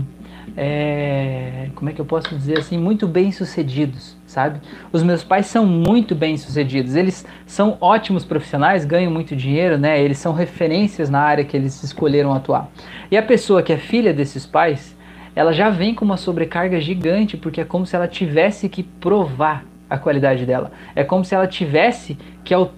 [0.56, 2.78] É, como é que eu posso dizer assim?
[2.78, 4.60] Muito bem sucedidos, sabe?
[4.92, 10.02] Os meus pais são muito bem sucedidos, eles são ótimos profissionais, ganham muito dinheiro, né?
[10.02, 12.70] Eles são referências na área que eles escolheram atuar.
[13.12, 14.98] E a pessoa que é filha desses pais,
[15.36, 19.64] ela já vem com uma sobrecarga gigante, porque é como se ela tivesse que provar
[19.90, 20.72] a qualidade dela.
[20.96, 22.72] É como se ela tivesse que ao,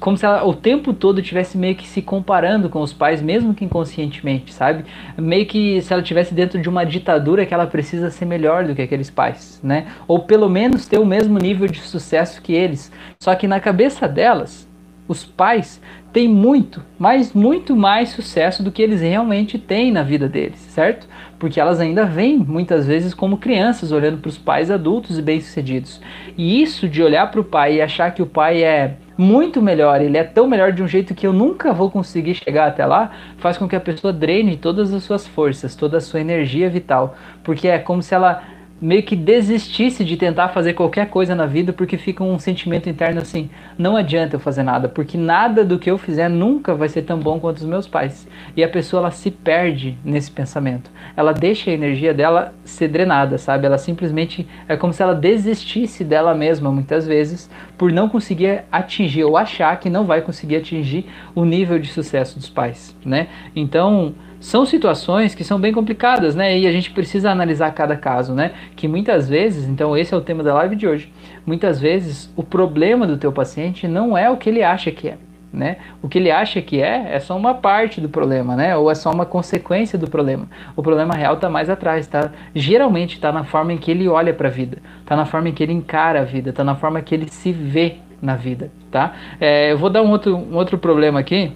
[0.00, 3.54] como se ela o tempo todo tivesse meio que se comparando com os pais, mesmo
[3.54, 4.84] que inconscientemente, sabe?
[5.16, 8.74] Meio que se ela tivesse dentro de uma ditadura que ela precisa ser melhor do
[8.74, 9.86] que aqueles pais, né?
[10.06, 12.92] Ou pelo menos ter o mesmo nível de sucesso que eles.
[13.22, 14.68] Só que na cabeça delas,
[15.06, 15.80] os pais
[16.12, 21.08] têm muito, mas muito mais sucesso do que eles realmente têm na vida deles, certo?
[21.42, 26.00] porque elas ainda vêm muitas vezes como crianças olhando para os pais adultos e bem-sucedidos.
[26.38, 30.00] E isso de olhar para o pai e achar que o pai é muito melhor,
[30.00, 33.10] ele é tão melhor de um jeito que eu nunca vou conseguir chegar até lá,
[33.38, 37.16] faz com que a pessoa drene todas as suas forças, toda a sua energia vital,
[37.42, 38.44] porque é como se ela
[38.82, 43.20] meio que desistisse de tentar fazer qualquer coisa na vida porque fica um sentimento interno
[43.20, 47.02] assim, não adianta eu fazer nada, porque nada do que eu fizer nunca vai ser
[47.02, 48.26] tão bom quanto os meus pais.
[48.56, 50.90] E a pessoa ela se perde nesse pensamento.
[51.16, 53.66] Ela deixa a energia dela ser drenada, sabe?
[53.66, 59.22] Ela simplesmente é como se ela desistisse dela mesma muitas vezes por não conseguir atingir
[59.22, 63.28] ou achar que não vai conseguir atingir o nível de sucesso dos pais, né?
[63.54, 66.58] Então, são situações que são bem complicadas, né?
[66.58, 68.50] E a gente precisa analisar cada caso, né?
[68.74, 71.12] Que muitas vezes, então esse é o tema da live de hoje.
[71.46, 75.16] Muitas vezes o problema do teu paciente não é o que ele acha que é,
[75.52, 75.76] né?
[76.02, 78.76] O que ele acha que é é só uma parte do problema, né?
[78.76, 80.48] Ou é só uma consequência do problema.
[80.74, 82.32] O problema real está mais atrás, tá?
[82.52, 85.52] Geralmente está na forma em que ele olha para a vida, está na forma em
[85.52, 89.12] que ele encara a vida, está na forma que ele se vê na vida, tá?
[89.40, 91.52] É, eu vou dar um outro, um outro problema aqui,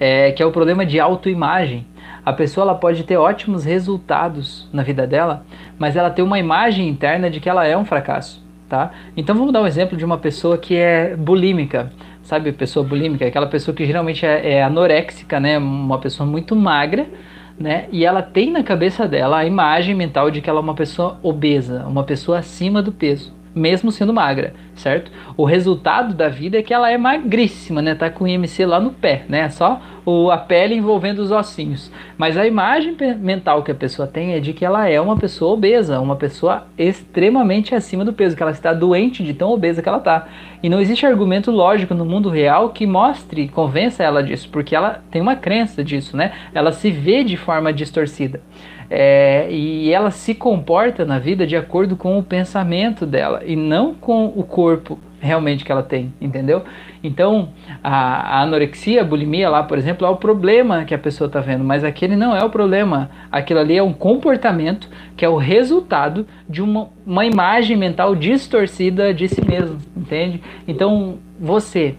[0.00, 1.86] é, que é o problema de autoimagem.
[2.24, 5.44] A pessoa ela pode ter ótimos resultados na vida dela,
[5.78, 8.92] mas ela tem uma imagem interna de que ela é um fracasso, tá?
[9.16, 12.52] Então vamos dar um exemplo de uma pessoa que é bulímica, sabe?
[12.52, 15.58] Pessoa bulímica, aquela pessoa que geralmente é, é anoréxica, né?
[15.58, 17.06] Uma pessoa muito magra,
[17.58, 17.86] né?
[17.90, 21.18] E ela tem na cabeça dela a imagem mental de que ela é uma pessoa
[21.24, 25.10] obesa, uma pessoa acima do peso mesmo sendo magra, certo?
[25.36, 27.94] O resultado da vida é que ela é magríssima, né?
[27.94, 29.48] Tá com IMC lá no pé, né?
[29.50, 31.90] Só o, a pele envolvendo os ossinhos.
[32.16, 35.52] Mas a imagem mental que a pessoa tem é de que ela é uma pessoa
[35.52, 39.88] obesa, uma pessoa extremamente acima do peso, que ela está doente de tão obesa que
[39.88, 40.28] ela tá.
[40.62, 45.02] E não existe argumento lógico no mundo real que mostre, convença ela disso, porque ela
[45.10, 46.32] tem uma crença disso, né?
[46.54, 48.40] Ela se vê de forma distorcida.
[48.94, 53.94] É, e ela se comporta na vida de acordo com o pensamento dela e não
[53.94, 56.62] com o corpo realmente que ela tem, entendeu?
[57.02, 57.48] Então,
[57.82, 61.40] a, a, anorexia, a bulimia lá, por exemplo, é o problema que a pessoa está
[61.40, 63.10] vendo, mas aquele não é o problema.
[63.30, 69.14] Aquilo ali é um comportamento que é o resultado de uma, uma imagem mental distorcida
[69.14, 70.42] de si mesmo, entende?
[70.68, 71.94] Então, você,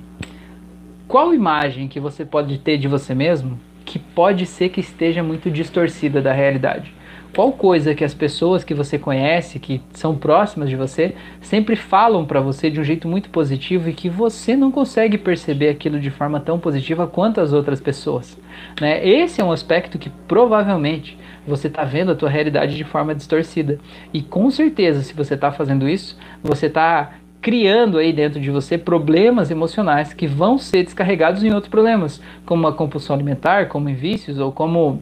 [1.08, 5.50] qual imagem que você pode ter de você mesmo que pode ser que esteja muito
[5.52, 6.94] distorcida da realidade.
[7.36, 12.26] Qual coisa que as pessoas que você conhece, que são próximas de você, sempre falam
[12.26, 16.12] para você de um jeito muito positivo e que você não consegue perceber aquilo de
[16.12, 18.40] forma tão positiva quanto as outras pessoas.
[18.80, 19.04] Né?
[19.04, 21.18] Esse é um aspecto que provavelmente
[21.48, 23.80] você está vendo a tua realidade de forma distorcida.
[24.14, 28.78] E com certeza, se você está fazendo isso, você está criando aí dentro de você
[28.78, 33.94] problemas emocionais que vão ser descarregados em outros problemas, como a compulsão alimentar, como em
[33.94, 35.02] vícios ou como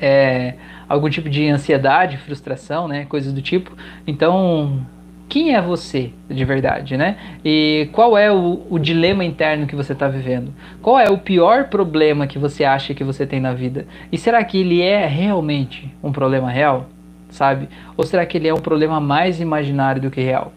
[0.00, 0.54] é,
[0.88, 3.70] algum tipo de ansiedade, frustração, né, coisas do tipo.
[4.04, 4.84] Então,
[5.28, 7.16] quem é você de verdade, né?
[7.44, 10.52] E qual é o, o dilema interno que você está vivendo?
[10.82, 13.86] Qual é o pior problema que você acha que você tem na vida?
[14.10, 16.86] E será que ele é realmente um problema real,
[17.28, 17.68] sabe?
[17.96, 20.52] Ou será que ele é um problema mais imaginário do que real?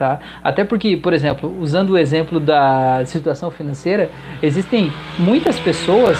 [0.00, 0.18] Tá?
[0.42, 4.10] Até porque, por exemplo, usando o exemplo da situação financeira,
[4.42, 6.16] existem muitas pessoas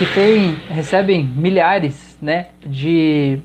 [0.00, 3.38] que têm, recebem milhares né, de,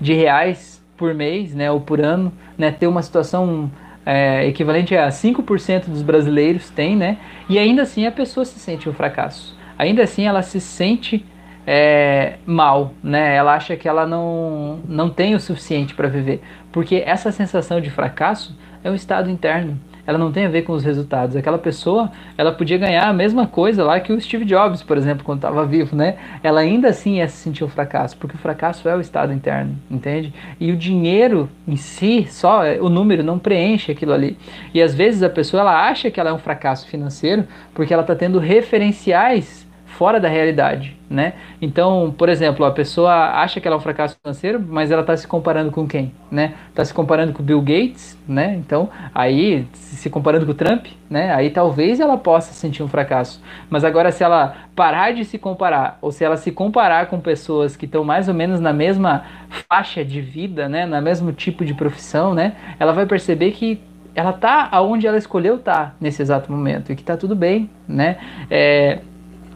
[0.00, 3.70] de reais por mês né, ou por ano, né, ter uma situação
[4.06, 8.88] é, equivalente a 5% dos brasileiros tem, né, e ainda assim a pessoa se sente
[8.88, 9.54] um fracasso.
[9.76, 11.26] Ainda assim ela se sente
[11.66, 13.34] é, mal, né?
[13.34, 16.40] Ela acha que ela não, não tem o suficiente para viver,
[16.72, 19.78] porque essa sensação de fracasso é um estado interno.
[20.06, 21.34] Ela não tem a ver com os resultados.
[21.34, 25.24] Aquela pessoa, ela podia ganhar a mesma coisa lá que o Steve Jobs, por exemplo,
[25.24, 26.16] quando estava vivo, né?
[26.44, 29.76] Ela ainda assim ia se sentir um fracasso, porque o fracasso é o estado interno,
[29.90, 30.32] entende?
[30.60, 34.38] E o dinheiro em si, só o número não preenche aquilo ali.
[34.72, 37.44] E às vezes a pessoa ela acha que ela é um fracasso financeiro
[37.74, 39.65] porque ela está tendo referenciais
[39.96, 41.32] fora da realidade, né?
[41.60, 45.16] Então, por exemplo, a pessoa acha que ela é um fracasso financeiro, mas ela está
[45.16, 46.54] se comparando com quem, né?
[46.68, 48.54] Está se comparando com Bill Gates, né?
[48.56, 51.32] Então, aí se comparando com o Trump, né?
[51.34, 53.42] Aí talvez ela possa sentir um fracasso.
[53.70, 57.74] Mas agora, se ela parar de se comparar, ou se ela se comparar com pessoas
[57.74, 60.84] que estão mais ou menos na mesma faixa de vida, né?
[60.84, 62.52] Na mesmo tipo de profissão, né?
[62.78, 63.80] Ela vai perceber que
[64.14, 67.70] ela tá aonde ela escolheu estar tá nesse exato momento e que tá tudo bem,
[67.88, 68.18] né?
[68.50, 69.00] É,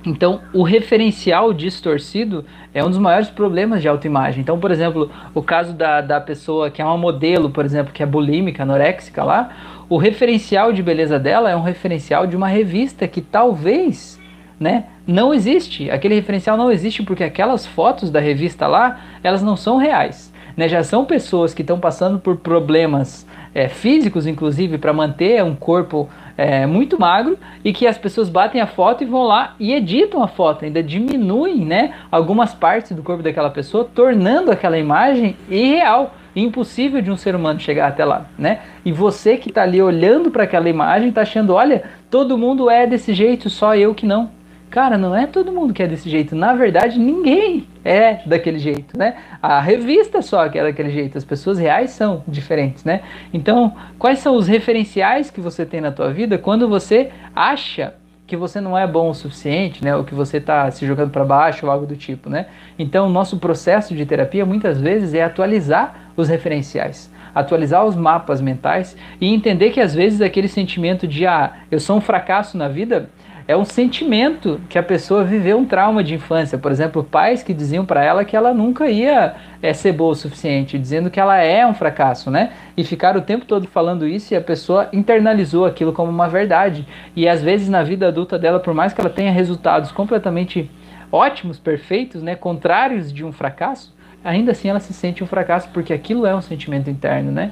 [0.05, 4.41] então, o referencial distorcido é um dos maiores problemas de autoimagem.
[4.41, 8.03] Então, por exemplo, o caso da, da pessoa que é uma modelo, por exemplo, que
[8.03, 9.51] é bulímica, anoréxica lá,
[9.89, 14.19] o referencial de beleza dela é um referencial de uma revista que talvez
[14.59, 15.91] né, não existe.
[15.91, 20.33] Aquele referencial não existe porque aquelas fotos da revista lá, elas não são reais.
[20.57, 20.69] Né?
[20.69, 26.09] Já são pessoas que estão passando por problemas é, físicos, inclusive, para manter um corpo
[26.41, 30.23] é, muito magro e que as pessoas batem a foto e vão lá e editam
[30.23, 36.15] a foto, ainda diminuem né, algumas partes do corpo daquela pessoa, tornando aquela imagem irreal.
[36.35, 38.61] impossível de um ser humano chegar até lá, né?
[38.85, 42.87] E você que está ali olhando para aquela imagem, está achando, olha, todo mundo é
[42.87, 44.31] desse jeito, só eu que não.
[44.71, 46.37] Cara, não é todo mundo que é desse jeito.
[46.37, 49.17] Na verdade, ninguém é daquele jeito, né?
[49.43, 51.19] A revista só que é daquele jeito.
[51.19, 53.01] As pessoas reais são diferentes, né?
[53.35, 57.95] Então, quais são os referenciais que você tem na tua vida quando você acha
[58.29, 59.97] que você não é bom o suficiente, né?
[59.97, 62.47] Ou que você está se jogando para baixo ou algo do tipo, né?
[62.79, 68.41] Então, o nosso processo de terapia muitas vezes é atualizar os referenciais atualizar os mapas
[68.41, 72.67] mentais e entender que às vezes aquele sentimento de ah, eu sou um fracasso na
[72.67, 73.09] vida
[73.47, 76.57] é um sentimento que a pessoa viveu um trauma de infância.
[76.57, 80.15] Por exemplo, pais que diziam para ela que ela nunca ia é, ser boa o
[80.15, 82.53] suficiente, dizendo que ela é um fracasso, né?
[82.77, 86.87] E ficaram o tempo todo falando isso e a pessoa internalizou aquilo como uma verdade.
[87.17, 90.71] E às vezes na vida adulta dela, por mais que ela tenha resultados completamente
[91.11, 95.93] ótimos, perfeitos, né, contrários de um fracasso, ainda assim ela se sente um fracasso porque
[95.93, 97.51] aquilo é um sentimento interno, né?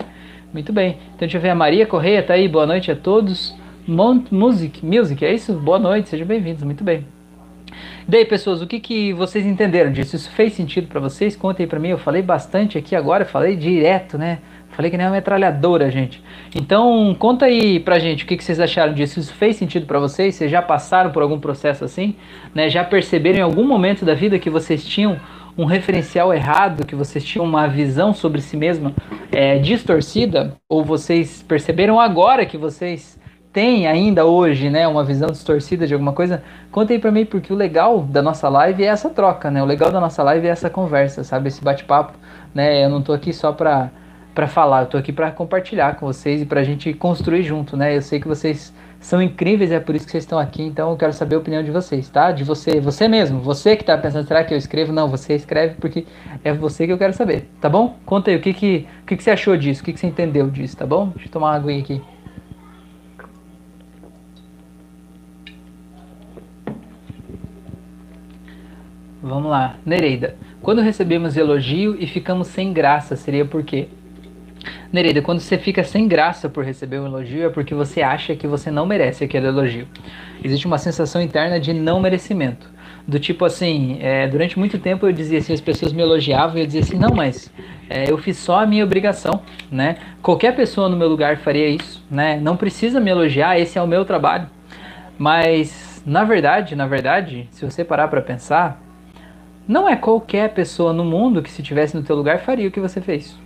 [0.52, 0.98] Muito bem.
[1.08, 2.48] Então deixa eu ver a Maria Correia tá aí.
[2.48, 3.54] Boa noite a todos.
[3.88, 5.54] Mount Music, Music, é isso?
[5.54, 7.06] Boa noite, sejam bem-vindos, muito bem.
[8.06, 10.14] Daí, pessoas, o que, que vocês entenderam disso?
[10.14, 11.34] Isso fez sentido para vocês?
[11.34, 14.40] Contem para mim, eu falei bastante aqui agora, falei direto, né?
[14.72, 16.22] Falei que nem uma metralhadora, gente.
[16.54, 19.20] Então, conta aí pra gente o que, que vocês acharam disso.
[19.20, 20.34] Isso fez sentido para vocês?
[20.34, 22.14] Vocês já passaram por algum processo assim?
[22.54, 22.68] Né?
[22.68, 25.18] Já perceberam em algum momento da vida que vocês tinham
[25.56, 28.92] um referencial errado, que vocês tinham uma visão sobre si mesma
[29.32, 30.58] é, distorcida?
[30.68, 33.17] Ou vocês perceberam agora que vocês
[33.52, 37.52] tem ainda hoje, né, uma visão distorcida de alguma coisa, conta aí pra mim, porque
[37.52, 39.62] o legal da nossa live é essa troca, né?
[39.62, 41.48] O legal da nossa live é essa conversa, sabe?
[41.48, 42.12] Esse bate-papo,
[42.54, 42.84] né?
[42.84, 43.90] Eu não tô aqui só pra,
[44.34, 47.96] pra falar, eu tô aqui pra compartilhar com vocês e pra gente construir junto, né?
[47.96, 50.96] Eu sei que vocês são incríveis, é por isso que vocês estão aqui, então eu
[50.96, 52.32] quero saber a opinião de vocês, tá?
[52.32, 54.92] De você, você mesmo, você que tá pensando, será que eu escrevo?
[54.92, 56.04] Não, você escreve porque
[56.44, 57.96] é você que eu quero saber, tá bom?
[58.04, 60.06] Conta aí, o que que, o que, que você achou disso, o que, que você
[60.06, 61.08] entendeu disso, tá bom?
[61.08, 62.02] Deixa eu tomar uma aguinha aqui.
[69.28, 70.36] Vamos lá, Nereida.
[70.62, 73.88] Quando recebemos elogio e ficamos sem graça, seria por quê?
[74.90, 78.46] Nereida, quando você fica sem graça por receber um elogio, é porque você acha que
[78.46, 79.86] você não merece aquele elogio.
[80.42, 82.70] Existe uma sensação interna de não merecimento.
[83.06, 86.60] Do tipo assim, é, durante muito tempo eu dizia assim, as pessoas me elogiavam e
[86.60, 87.52] eu dizia assim, não, mas
[87.90, 89.98] é, eu fiz só a minha obrigação, né?
[90.22, 92.40] Qualquer pessoa no meu lugar faria isso, né?
[92.40, 94.48] Não precisa me elogiar, esse é o meu trabalho.
[95.18, 98.87] Mas, na verdade, na verdade, se você parar para pensar,
[99.68, 102.80] não é qualquer pessoa no mundo que se tivesse no teu lugar faria o que
[102.80, 103.38] você fez.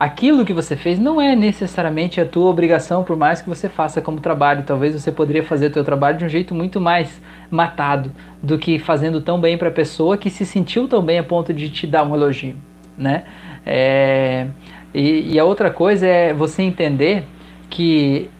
[0.00, 4.00] Aquilo que você fez não é necessariamente a tua obrigação, por mais que você faça
[4.00, 4.64] como trabalho.
[4.66, 8.10] Talvez você poderia fazer o teu trabalho de um jeito muito mais matado
[8.42, 11.52] do que fazendo tão bem para a pessoa que se sentiu tão bem a ponto
[11.52, 12.56] de te dar um elogio,
[12.96, 13.24] né?
[13.66, 14.46] É,
[14.94, 17.24] e, e a outra coisa é você entender
[17.68, 18.30] que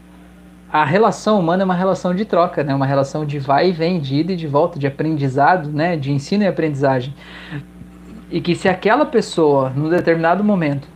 [0.73, 2.75] a relação humana é uma relação de troca, né?
[2.75, 5.97] Uma relação de vai e vem, de ida e de volta, de aprendizado, né?
[5.97, 7.13] De ensino e aprendizagem.
[8.31, 10.87] E que se aquela pessoa, num determinado momento,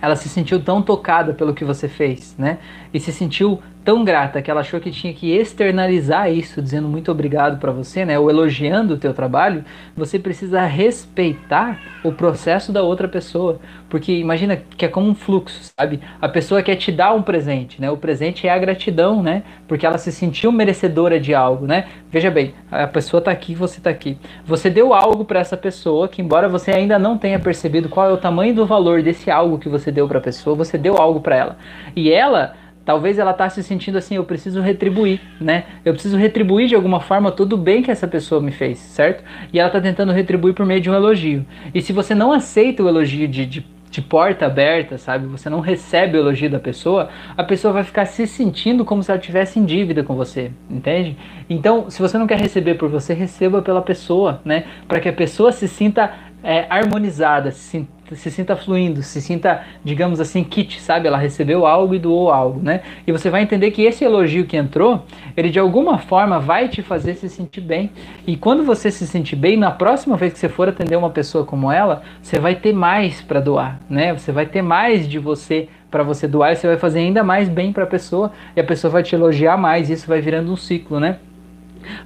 [0.00, 2.58] ela se sentiu tão tocada pelo que você fez, né?
[2.92, 7.12] E se sentiu tão grata que ela achou que tinha que externalizar isso, dizendo muito
[7.12, 9.64] obrigado para você, né, ou elogiando o teu trabalho,
[9.96, 15.72] você precisa respeitar o processo da outra pessoa, porque imagina que é como um fluxo,
[15.78, 16.00] sabe?
[16.20, 17.90] A pessoa quer te dar um presente, né?
[17.90, 19.42] O presente é a gratidão, né?
[19.68, 21.86] Porque ela se sentiu merecedora de algo, né?
[22.10, 24.18] Veja bem, a pessoa tá aqui, você tá aqui.
[24.44, 28.12] Você deu algo para essa pessoa que embora você ainda não tenha percebido qual é
[28.12, 31.20] o tamanho do valor desse algo que você deu para a pessoa, você deu algo
[31.20, 31.58] para ela.
[31.94, 35.64] E ela Talvez ela está se sentindo assim, eu preciso retribuir, né?
[35.84, 39.24] Eu preciso retribuir de alguma forma todo o bem que essa pessoa me fez, certo?
[39.52, 41.46] E ela está tentando retribuir por meio de um elogio.
[41.74, 45.26] E se você não aceita o elogio de, de, de porta aberta, sabe?
[45.26, 49.10] Você não recebe o elogio da pessoa, a pessoa vai ficar se sentindo como se
[49.10, 51.16] ela tivesse em dívida com você, entende?
[51.48, 54.64] Então, se você não quer receber por você, receba pela pessoa, né?
[54.86, 56.12] Para que a pessoa se sinta
[56.44, 61.08] é, harmonizada, se, se sinta fluindo, se sinta, digamos assim, kit, sabe?
[61.08, 62.82] Ela recebeu algo e doou algo, né?
[63.06, 65.02] E você vai entender que esse elogio que entrou,
[65.34, 67.90] ele de alguma forma vai te fazer se sentir bem.
[68.26, 71.46] E quando você se sentir bem, na próxima vez que você for atender uma pessoa
[71.46, 74.12] como ela, você vai ter mais para doar, né?
[74.12, 77.48] Você vai ter mais de você para você doar e você vai fazer ainda mais
[77.48, 80.52] bem para a pessoa e a pessoa vai te elogiar mais, e isso vai virando
[80.52, 81.16] um ciclo, né?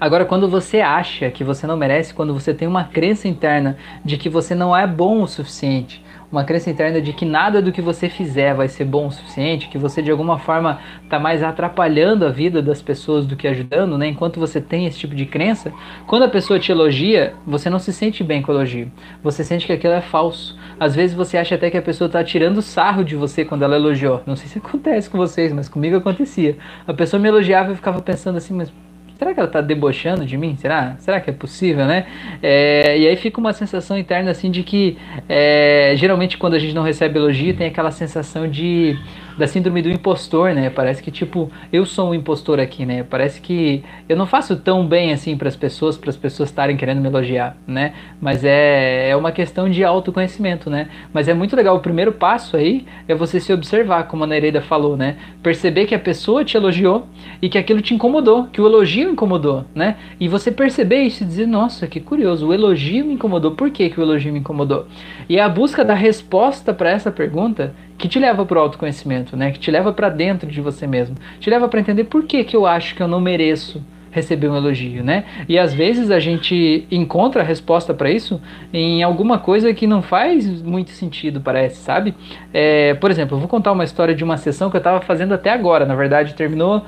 [0.00, 4.16] Agora, quando você acha que você não merece, quando você tem uma crença interna de
[4.16, 7.80] que você não é bom o suficiente, uma crença interna de que nada do que
[7.80, 12.26] você fizer vai ser bom o suficiente, que você de alguma forma está mais atrapalhando
[12.26, 14.08] a vida das pessoas do que ajudando, né?
[14.08, 15.72] Enquanto você tem esse tipo de crença,
[16.06, 18.92] quando a pessoa te elogia, você não se sente bem com o elogio.
[19.22, 20.58] Você sente que aquilo é falso.
[20.78, 23.76] Às vezes você acha até que a pessoa está tirando sarro de você quando ela
[23.76, 24.22] elogiou.
[24.26, 26.58] Não sei se acontece com vocês, mas comigo acontecia.
[26.86, 28.70] A pessoa me elogiava e eu ficava pensando assim, mas
[29.18, 30.56] será que ela está debochando de mim?
[30.56, 30.96] Será?
[30.98, 32.06] Será que é possível, né?
[32.42, 34.96] É, e aí fica uma sensação interna assim de que
[35.28, 38.96] é, geralmente quando a gente não recebe elogio tem aquela sensação de
[39.38, 40.68] da síndrome do impostor, né?
[40.68, 43.04] Parece que tipo, eu sou um impostor aqui, né?
[43.04, 46.76] Parece que eu não faço tão bem assim para as pessoas, para as pessoas estarem
[46.76, 47.94] querendo me elogiar, né?
[48.20, 50.88] Mas é, é uma questão de autoconhecimento, né?
[51.12, 54.60] Mas é muito legal, o primeiro passo aí é você se observar, como a Nereida
[54.60, 55.16] falou, né?
[55.42, 57.06] Perceber que a pessoa te elogiou
[57.40, 59.96] e que aquilo te incomodou, que o elogio incomodou, né?
[60.18, 63.52] E você perceber isso e dizer, nossa, que curioso, o elogio me incomodou.
[63.52, 64.86] Por que, que o elogio me incomodou?
[65.28, 69.50] E a busca da resposta para essa pergunta que te leva para o autoconhecimento, né?
[69.50, 72.56] Que te leva para dentro de você mesmo, te leva para entender por que, que
[72.56, 75.24] eu acho que eu não mereço receber um elogio, né?
[75.48, 78.40] E às vezes a gente encontra a resposta para isso
[78.72, 82.14] em alguma coisa que não faz muito sentido, parece, sabe?
[82.52, 85.34] É, por exemplo, eu vou contar uma história de uma sessão que eu estava fazendo
[85.34, 86.84] até agora, na verdade terminou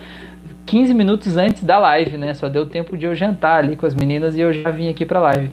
[0.66, 2.32] 15 minutos antes da live, né?
[2.34, 5.04] Só deu tempo de eu jantar ali com as meninas e eu já vim aqui
[5.04, 5.50] para live.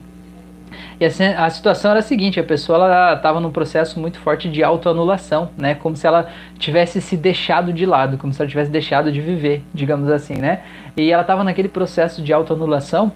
[0.99, 4.63] E assim, a situação era a seguinte, a pessoa estava num processo muito forte de
[4.63, 5.75] autoanulação, né?
[5.75, 9.63] Como se ela tivesse se deixado de lado, como se ela tivesse deixado de viver,
[9.73, 10.62] digamos assim, né?
[10.95, 13.12] E ela estava naquele processo de autoanulação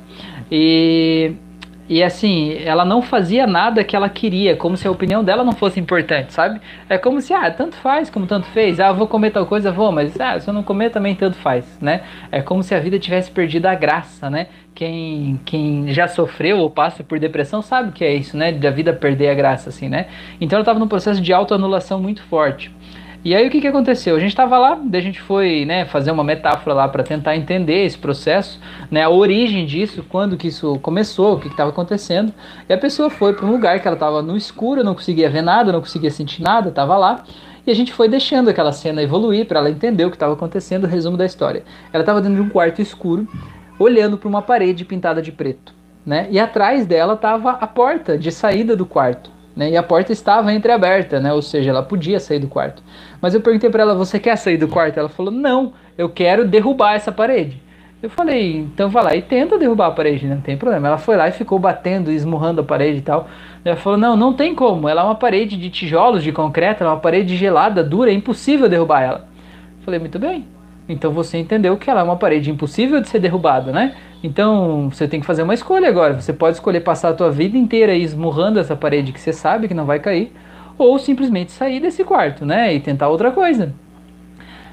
[0.52, 1.34] e
[1.90, 5.52] e assim, ela não fazia nada que ela queria, como se a opinião dela não
[5.52, 6.62] fosse importante, sabe?
[6.88, 8.80] É como se, ah, tanto faz como tanto fez.
[8.80, 11.78] Ah, vou comer tal coisa, vou, mas ah, se eu não comer também tanto faz,
[11.82, 12.02] né?
[12.32, 14.48] É como se a vida tivesse perdido a graça, né?
[14.74, 18.54] Quem, quem já sofreu ou passa por depressão sabe o que é isso, né?
[18.54, 20.08] Da vida perder a graça, assim, né?
[20.40, 22.72] Então ela estava num processo de autoanulação muito forte.
[23.24, 24.16] E aí o que, que aconteceu?
[24.16, 27.36] A gente estava lá, daí a gente foi né, fazer uma metáfora lá para tentar
[27.36, 32.34] entender esse processo, né, a origem disso, quando que isso começou, o que estava acontecendo.
[32.68, 35.44] E a pessoa foi para um lugar que ela estava no escuro, não conseguia ver
[35.44, 37.24] nada, não conseguia sentir nada, estava lá.
[37.66, 40.86] E a gente foi deixando aquela cena evoluir para ela entender o que estava acontecendo,
[40.86, 41.64] o resumo da história.
[41.94, 43.28] Ela estava dentro de um quarto escuro,
[43.78, 45.76] olhando para uma parede pintada de preto.
[46.04, 46.28] Né?
[46.32, 49.41] E atrás dela estava a porta de saída do quarto.
[49.56, 49.72] Né?
[49.72, 51.34] E a porta estava entreaberta, né?
[51.34, 52.82] ou seja, ela podia sair do quarto.
[53.22, 54.98] Mas eu perguntei para ela: Você quer sair do quarto?
[54.98, 57.62] Ela falou: Não, eu quero derrubar essa parede.
[58.02, 60.88] Eu falei: Então vai lá e tenta derrubar a parede, não tem problema.
[60.88, 63.28] Ela foi lá e ficou batendo, esmurrando a parede e tal.
[63.64, 64.90] Ela falou: Não, não tem como.
[64.90, 68.14] Ela é uma parede de tijolos, de concreto, ela é uma parede gelada, dura, é
[68.14, 69.28] impossível derrubar ela.
[69.80, 70.48] Eu falei: Muito bem.
[70.90, 73.96] Então você entendeu que ela é uma parede impossível de ser derrubada, né?
[74.24, 76.20] Então você tem que fazer uma escolha agora.
[76.20, 79.74] Você pode escolher passar a tua vida inteira esmurrando essa parede que você sabe que
[79.74, 80.32] não vai cair,
[80.78, 82.74] ou simplesmente sair desse quarto, né?
[82.74, 83.74] E tentar outra coisa.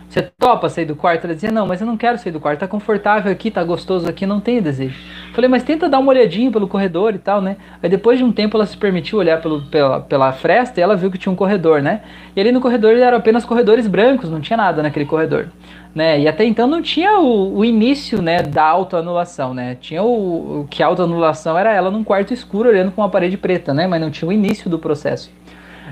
[0.09, 1.27] Você topa sair do quarto?
[1.27, 4.09] Ela dizia, não, mas eu não quero sair do quarto, tá confortável aqui, tá gostoso
[4.09, 4.99] aqui, não tenho desejo.
[5.35, 7.59] Falei, mas tenta dar uma olhadinha pelo corredor e tal, né?
[7.83, 10.97] Aí depois de um tempo ela se permitiu olhar pelo, pela, pela fresta e ela
[10.97, 12.01] viu que tinha um corredor, né?
[12.35, 15.49] E ali no corredor eram apenas corredores brancos, não tinha nada naquele corredor.
[15.95, 16.21] Né?
[16.21, 19.77] E até então não tinha o, o início né, da autoanulação, né?
[19.79, 23.37] Tinha o, o que a autoanulação era ela num quarto escuro olhando com uma parede
[23.37, 23.87] preta, né?
[23.87, 25.31] Mas não tinha o início do processo.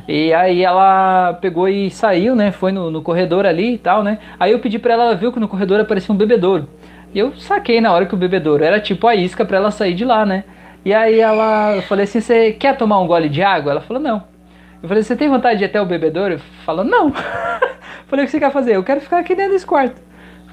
[0.08, 2.50] E aí ela pegou e saiu, né?
[2.50, 4.18] Foi no, no corredor ali e tal, né?
[4.38, 6.68] Aí eu pedi para ela, ela viu que no corredor aparecia um bebedouro.
[7.14, 9.94] E eu saquei na hora que o bebedouro era tipo a isca para ela sair
[9.94, 10.44] de lá, né?
[10.84, 13.72] E aí ela, eu falei assim, você quer tomar um gole de água?
[13.72, 14.22] Ela falou, não.
[14.82, 16.34] Eu falei, você tem vontade de ir até o bebedouro?
[16.34, 17.12] Ele falou, não.
[18.06, 18.76] falei, o que você quer fazer?
[18.76, 20.00] Eu quero ficar aqui dentro desse quarto.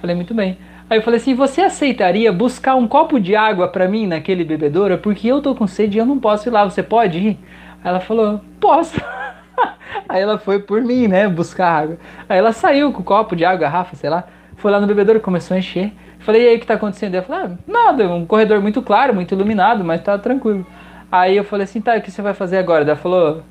[0.01, 0.58] Falei, muito bem.
[0.89, 4.97] Aí eu falei assim, você aceitaria buscar um copo de água para mim naquele bebedouro?
[4.97, 7.39] Porque eu tô com sede e eu não posso ir lá, você pode ir?
[7.84, 8.99] Ela falou, posso.
[10.08, 11.98] Aí ela foi por mim, né, buscar água.
[12.28, 14.26] Aí ela saiu com o copo de água, garrafa, sei lá,
[14.58, 15.94] foi lá no bebedouro, começou a encher.
[16.20, 17.16] Falei, e aí, o que tá acontecendo?
[17.16, 20.66] Ela falou, ah, nada, um corredor muito claro, muito iluminado, mas tá tranquilo.
[21.12, 22.84] Aí eu falei assim, tá, o que você vai fazer agora?
[22.86, 23.44] Ela falou,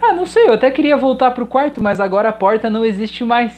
[0.00, 3.24] ah, não sei, eu até queria voltar pro quarto, mas agora a porta não existe
[3.24, 3.52] mais.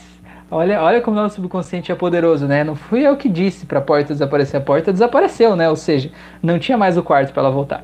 [0.50, 2.64] Olha, olha como o nosso subconsciente é poderoso, né?
[2.64, 5.68] Não fui eu que disse pra porta desaparecer, a porta desapareceu, né?
[5.68, 6.10] Ou seja,
[6.42, 7.82] não tinha mais o quarto para ela voltar.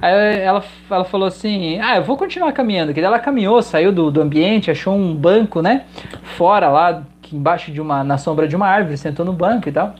[0.00, 2.94] Aí ela, ela falou assim: Ah, eu vou continuar caminhando.
[2.94, 5.84] Que ela caminhou, saiu do, do ambiente, achou um banco, né?
[6.22, 8.04] Fora lá, embaixo de uma.
[8.04, 9.94] na sombra de uma árvore, sentou no banco e tal.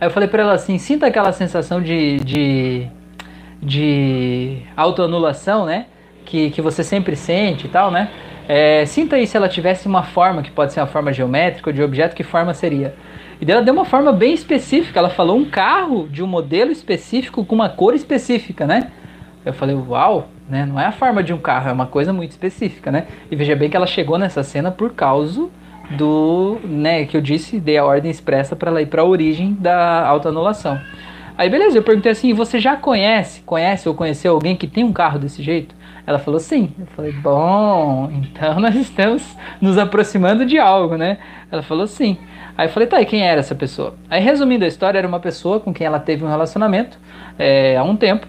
[0.00, 2.18] Aí eu falei pra ela assim: sinta aquela sensação de.
[2.20, 2.86] de,
[3.62, 5.86] de autoanulação, né?
[6.24, 8.10] Que, que você sempre sente e tal, né?
[8.46, 11.74] É, sinta aí se ela tivesse uma forma, que pode ser uma forma geométrica ou
[11.74, 12.94] de objeto, que forma seria?
[13.40, 14.98] E ela deu uma forma bem específica.
[14.98, 18.90] Ela falou um carro de um modelo específico com uma cor específica, né?
[19.44, 20.66] Eu falei, uau, né?
[20.66, 23.06] Não é a forma de um carro, é uma coisa muito específica, né?
[23.30, 25.48] E veja bem que ela chegou nessa cena por causa
[25.90, 29.54] do, né, que eu disse, dei a ordem expressa para ela ir para a origem
[29.54, 30.80] da autoanulação.
[31.36, 34.92] Aí beleza, eu perguntei assim, você já conhece, conhece ou conheceu alguém que tem um
[34.92, 35.74] carro desse jeito?
[36.06, 36.72] Ela falou sim.
[36.78, 41.18] Eu falei, bom, então nós estamos nos aproximando de algo, né?
[41.50, 42.18] Ela falou sim.
[42.60, 43.94] Aí eu falei, tá, e quem era essa pessoa?
[44.10, 46.98] Aí resumindo a história, era uma pessoa com quem ela teve um relacionamento
[47.38, 48.26] é, há um tempo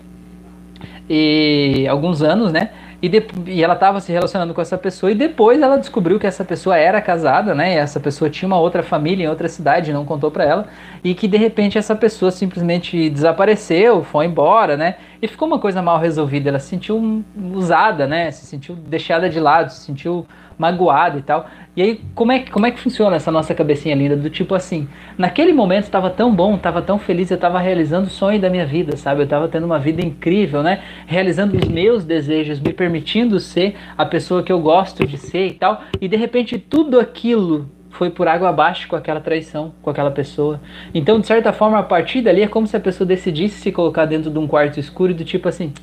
[1.10, 2.70] e alguns anos, né?
[3.02, 6.26] E, de, e ela estava se relacionando com essa pessoa e depois ela descobriu que
[6.26, 7.74] essa pessoa era casada, né?
[7.74, 10.68] E essa pessoa tinha uma outra família em outra cidade, não contou para ela,
[11.04, 14.96] e que de repente essa pessoa simplesmente desapareceu, foi embora, né?
[15.22, 18.32] E ficou uma coisa mal resolvida, ela se sentiu usada, né?
[18.32, 20.26] Se sentiu deixada de lado, se sentiu
[20.58, 21.48] magoada e tal.
[21.76, 24.16] E aí, como é, que, como é que funciona essa nossa cabecinha linda?
[24.16, 28.10] Do tipo assim, naquele momento estava tão bom, estava tão feliz, eu estava realizando o
[28.10, 29.22] sonho da minha vida, sabe?
[29.22, 30.82] Eu estava tendo uma vida incrível, né?
[31.06, 35.54] Realizando os meus desejos, me permitindo ser a pessoa que eu gosto de ser e
[35.54, 35.82] tal.
[36.00, 40.60] E de repente tudo aquilo foi por água abaixo com aquela traição, com aquela pessoa.
[40.94, 44.06] Então, de certa forma, a partir dali é como se a pessoa decidisse se colocar
[44.06, 45.74] dentro de um quarto escuro do tipo assim,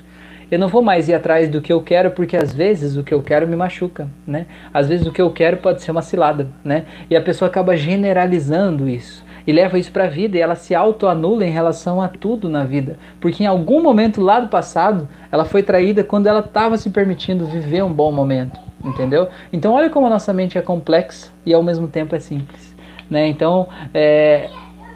[0.50, 3.12] eu não vou mais ir atrás do que eu quero, porque às vezes o que
[3.12, 4.46] eu quero me machuca, né?
[4.72, 6.86] Às vezes o que eu quero pode ser uma cilada, né?
[7.10, 10.74] E a pessoa acaba generalizando isso e leva isso para a vida e ela se
[10.74, 15.44] autoanula em relação a tudo na vida, porque em algum momento lá do passado ela
[15.44, 19.28] foi traída quando ela estava se permitindo viver um bom momento, entendeu?
[19.52, 22.74] Então olha como a nossa mente é complexa e ao mesmo tempo é simples,
[23.10, 23.26] né?
[23.26, 24.48] Então, é,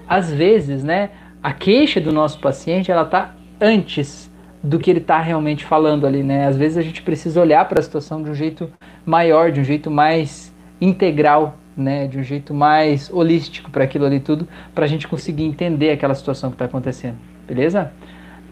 [0.08, 1.10] às vezes, né,
[1.42, 4.30] a queixa do nosso paciente ela tá antes
[4.62, 6.46] do que ele está realmente falando ali, né?
[6.46, 8.70] Às vezes a gente precisa olhar para a situação de um jeito
[9.04, 12.06] maior, de um jeito mais integral, né?
[12.06, 16.14] De um jeito mais holístico para aquilo ali tudo, para a gente conseguir entender aquela
[16.14, 17.16] situação que está acontecendo,
[17.46, 17.90] beleza?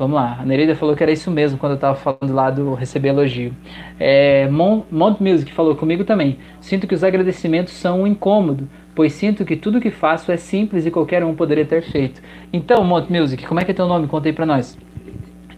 [0.00, 2.72] Vamos lá, a Nereida falou que era isso mesmo quando eu estava falando lá do
[2.72, 3.52] receber elogio.
[3.98, 6.38] É, Mont, Mont Music falou comigo também.
[6.58, 10.86] Sinto que os agradecimentos são um incômodo, pois sinto que tudo que faço é simples
[10.86, 12.22] e qualquer um poderia ter feito.
[12.50, 14.06] Então, Mont Music, como é que é teu nome?
[14.06, 14.74] Conta aí pra nós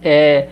[0.02, 0.48] é,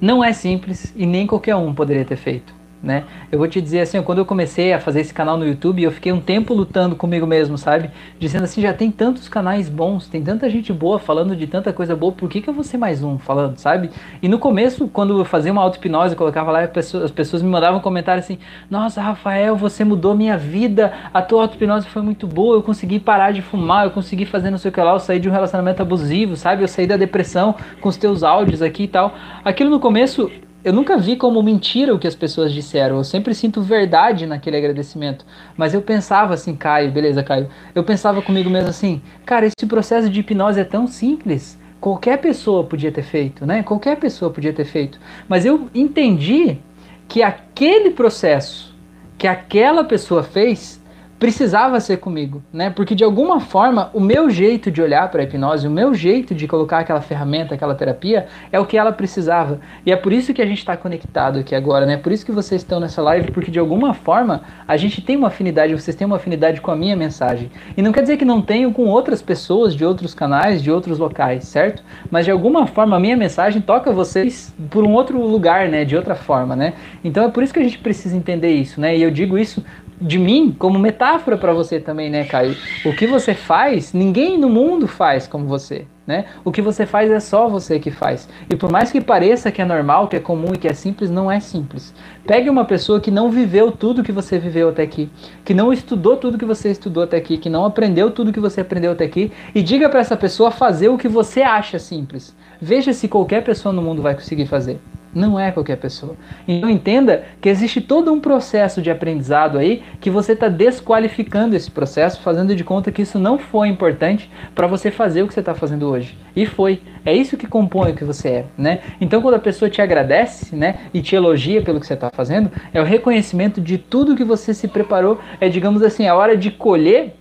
[0.00, 2.54] não é simples e nem qualquer um poderia ter feito
[2.86, 3.02] né?
[3.32, 5.90] Eu vou te dizer assim, quando eu comecei a fazer esse canal no YouTube, eu
[5.90, 7.90] fiquei um tempo lutando comigo mesmo, sabe?
[8.18, 11.96] Dizendo assim, já tem tantos canais bons, tem tanta gente boa falando de tanta coisa
[11.96, 13.90] boa, por que, que eu vou ser mais um falando, sabe?
[14.22, 17.82] E no começo, quando eu fazia uma auto-hipnose, colocava lá, as pessoas me mandavam um
[17.82, 18.38] comentário assim,
[18.70, 23.32] nossa, Rafael, você mudou minha vida, a tua auto-hipnose foi muito boa, eu consegui parar
[23.32, 25.82] de fumar, eu consegui fazer não sei o que lá, eu saí de um relacionamento
[25.82, 26.62] abusivo, sabe?
[26.62, 29.12] Eu saí da depressão com os teus áudios aqui e tal.
[29.44, 30.30] Aquilo no começo
[30.66, 32.96] eu nunca vi como mentira o que as pessoas disseram.
[32.96, 35.24] Eu sempre sinto verdade naquele agradecimento.
[35.56, 37.48] Mas eu pensava assim, Caio, beleza, Caio.
[37.72, 41.56] Eu pensava comigo mesmo assim, cara, esse processo de hipnose é tão simples.
[41.80, 43.62] Qualquer pessoa podia ter feito, né?
[43.62, 44.98] Qualquer pessoa podia ter feito.
[45.28, 46.58] Mas eu entendi
[47.06, 48.74] que aquele processo
[49.16, 50.82] que aquela pessoa fez
[51.18, 52.68] precisava ser comigo, né?
[52.68, 56.34] Porque de alguma forma o meu jeito de olhar para a hipnose, o meu jeito
[56.34, 59.60] de colocar aquela ferramenta, aquela terapia, é o que ela precisava.
[59.84, 61.96] E é por isso que a gente está conectado aqui agora, né?
[61.96, 65.28] Por isso que vocês estão nessa live, porque de alguma forma a gente tem uma
[65.28, 67.50] afinidade, vocês têm uma afinidade com a minha mensagem.
[67.76, 70.98] E não quer dizer que não tenham com outras pessoas de outros canais, de outros
[70.98, 71.82] locais, certo?
[72.10, 75.84] Mas de alguma forma a minha mensagem toca vocês por um outro lugar, né?
[75.84, 76.74] De outra forma, né?
[77.02, 78.96] Então é por isso que a gente precisa entender isso, né?
[78.96, 79.64] E eu digo isso
[80.00, 82.56] de mim como metáfora para você também, né, Caio?
[82.84, 86.26] O que você faz, ninguém no mundo faz como você, né?
[86.44, 88.28] O que você faz é só você que faz.
[88.50, 91.10] E por mais que pareça que é normal, que é comum e que é simples,
[91.10, 91.94] não é simples.
[92.26, 95.10] Pegue uma pessoa que não viveu tudo que você viveu até aqui,
[95.44, 98.60] que não estudou tudo que você estudou até aqui, que não aprendeu tudo que você
[98.60, 102.36] aprendeu até aqui e diga para essa pessoa fazer o que você acha simples.
[102.60, 104.78] Veja se qualquer pessoa no mundo vai conseguir fazer.
[105.16, 106.14] Não é qualquer pessoa.
[106.46, 111.70] Então entenda que existe todo um processo de aprendizado aí que você está desqualificando esse
[111.70, 115.40] processo, fazendo de conta que isso não foi importante para você fazer o que você
[115.40, 116.18] está fazendo hoje.
[116.36, 116.82] E foi.
[117.02, 118.80] É isso que compõe o que você é, né?
[119.00, 122.50] Então quando a pessoa te agradece, né, e te elogia pelo que você está fazendo,
[122.74, 125.18] é o reconhecimento de tudo que você se preparou.
[125.40, 127.14] É, digamos assim, a hora de colher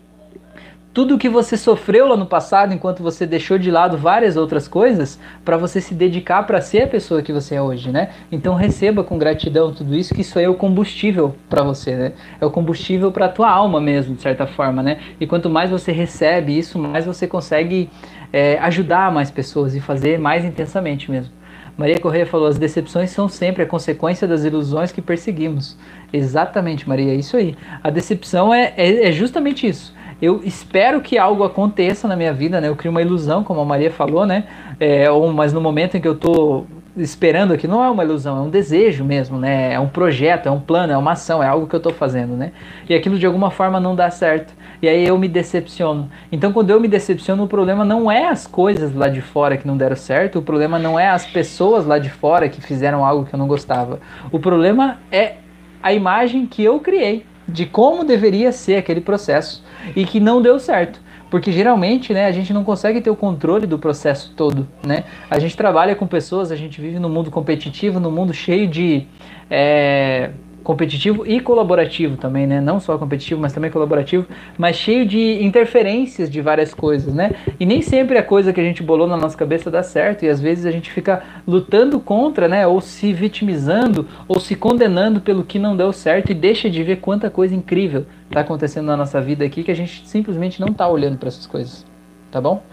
[0.95, 5.19] tudo que você sofreu lá no passado, enquanto você deixou de lado várias outras coisas,
[5.43, 8.11] para você se dedicar para ser a pessoa que você é hoje, né?
[8.31, 12.13] Então receba com gratidão tudo isso, que isso aí é o combustível para você, né?
[12.39, 14.99] É o combustível para tua alma mesmo, de certa forma, né?
[15.19, 17.89] E quanto mais você recebe isso, mais você consegue
[18.31, 21.33] é, ajudar mais pessoas e fazer mais intensamente mesmo.
[21.77, 25.77] Maria Correia falou: as decepções são sempre a consequência das ilusões que perseguimos.
[26.13, 27.53] Exatamente, Maria, é isso aí.
[27.83, 29.93] A decepção é, é, é justamente isso
[30.25, 32.67] eu espero que algo aconteça na minha vida, né?
[32.67, 34.45] Eu crio uma ilusão, como a Maria falou, né?
[34.79, 36.65] É, ou, mas no momento em que eu tô
[36.97, 39.73] esperando aqui não é uma ilusão, é um desejo mesmo, né?
[39.73, 42.35] É um projeto, é um plano, é uma ação, é algo que eu estou fazendo,
[42.35, 42.51] né?
[42.89, 44.53] E aquilo de alguma forma não dá certo.
[44.81, 46.09] E aí eu me decepciono.
[46.31, 49.67] Então quando eu me decepciono, o problema não é as coisas lá de fora que
[49.67, 53.25] não deram certo, o problema não é as pessoas lá de fora que fizeram algo
[53.25, 53.99] que eu não gostava.
[54.31, 55.35] O problema é
[55.83, 59.63] a imagem que eu criei de como deveria ser aquele processo
[59.95, 63.67] e que não deu certo porque geralmente né, a gente não consegue ter o controle
[63.67, 64.67] do processo todo.
[64.85, 65.03] Né?
[65.29, 69.05] A gente trabalha com pessoas, a gente vive num mundo competitivo, num mundo cheio de
[69.49, 70.29] é,
[70.65, 72.59] competitivo e colaborativo também, né?
[72.59, 74.25] Não só competitivo, mas também colaborativo,
[74.57, 77.35] mas cheio de interferências de várias coisas, né?
[77.59, 80.29] E nem sempre a coisa que a gente bolou na nossa cabeça dá certo e
[80.29, 82.65] às vezes a gente fica lutando contra, né?
[82.65, 86.95] Ou se vitimizando ou se condenando pelo que não deu certo e deixa de ver
[86.97, 90.87] quanta coisa incrível está acontecendo na nossa vida aqui que a gente simplesmente não está
[90.87, 91.85] olhando para essas coisas,
[92.31, 92.63] tá bom?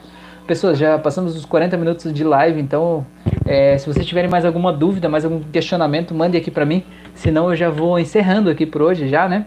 [0.52, 3.06] Pessoas, já passamos os 40 minutos de live, então
[3.46, 6.84] é, se vocês tiverem mais alguma dúvida, mais algum questionamento, mande aqui para mim.
[7.14, 9.46] Senão eu já vou encerrando aqui por hoje já, né?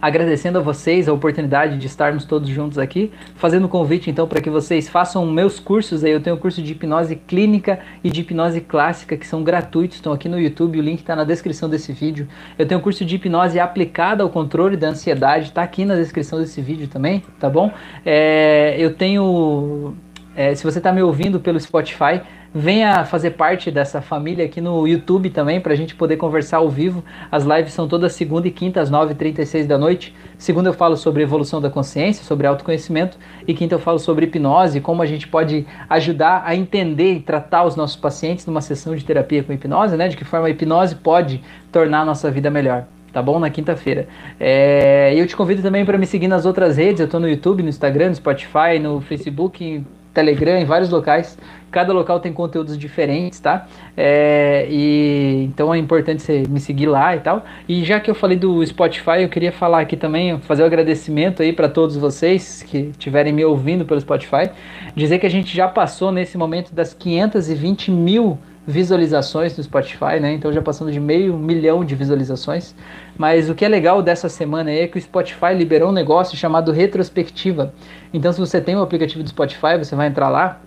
[0.00, 4.40] Agradecendo a vocês a oportunidade de estarmos todos juntos aqui, fazendo um convite então para
[4.40, 6.12] que vocês façam meus cursos aí.
[6.12, 10.12] Eu tenho um curso de hipnose clínica e de hipnose clássica que são gratuitos, estão
[10.12, 12.28] aqui no YouTube, o link está na descrição desse vídeo.
[12.56, 16.38] Eu tenho um curso de hipnose aplicada ao controle da ansiedade, está aqui na descrição
[16.38, 17.72] desse vídeo também, tá bom?
[18.06, 19.94] É, eu tenho.
[20.38, 22.20] É, se você está me ouvindo pelo Spotify,
[22.54, 26.70] venha fazer parte dessa família aqui no YouTube também, para a gente poder conversar ao
[26.70, 27.02] vivo.
[27.28, 30.14] As lives são todas segunda e quinta, às 9h36 da noite.
[30.38, 33.18] Segunda eu falo sobre evolução da consciência, sobre autoconhecimento.
[33.48, 37.64] E quinta eu falo sobre hipnose, como a gente pode ajudar a entender e tratar
[37.64, 40.06] os nossos pacientes numa sessão de terapia com hipnose, né?
[40.06, 43.40] De que forma a hipnose pode tornar a nossa vida melhor tá bom?
[43.40, 44.06] Na quinta-feira.
[44.38, 47.00] É, eu te convido também para me seguir nas outras redes.
[47.00, 49.82] Eu estou no YouTube, no Instagram, no Spotify, no Facebook,
[50.18, 51.38] Telegram, em vários locais.
[51.70, 53.66] Cada local tem conteúdos diferentes, tá?
[53.96, 57.44] É, e então é importante você me seguir lá e tal.
[57.68, 61.42] E já que eu falei do Spotify, eu queria falar aqui também, fazer um agradecimento
[61.42, 64.50] aí para todos vocês que estiverem me ouvindo pelo Spotify.
[64.96, 68.38] Dizer que a gente já passou nesse momento das 520 mil
[68.68, 70.34] visualizações no Spotify, né?
[70.34, 72.74] Então já passando de meio milhão de visualizações.
[73.16, 76.70] Mas o que é legal dessa semana é que o Spotify liberou um negócio chamado
[76.70, 77.72] retrospectiva.
[78.12, 80.60] Então se você tem o aplicativo do Spotify, você vai entrar lá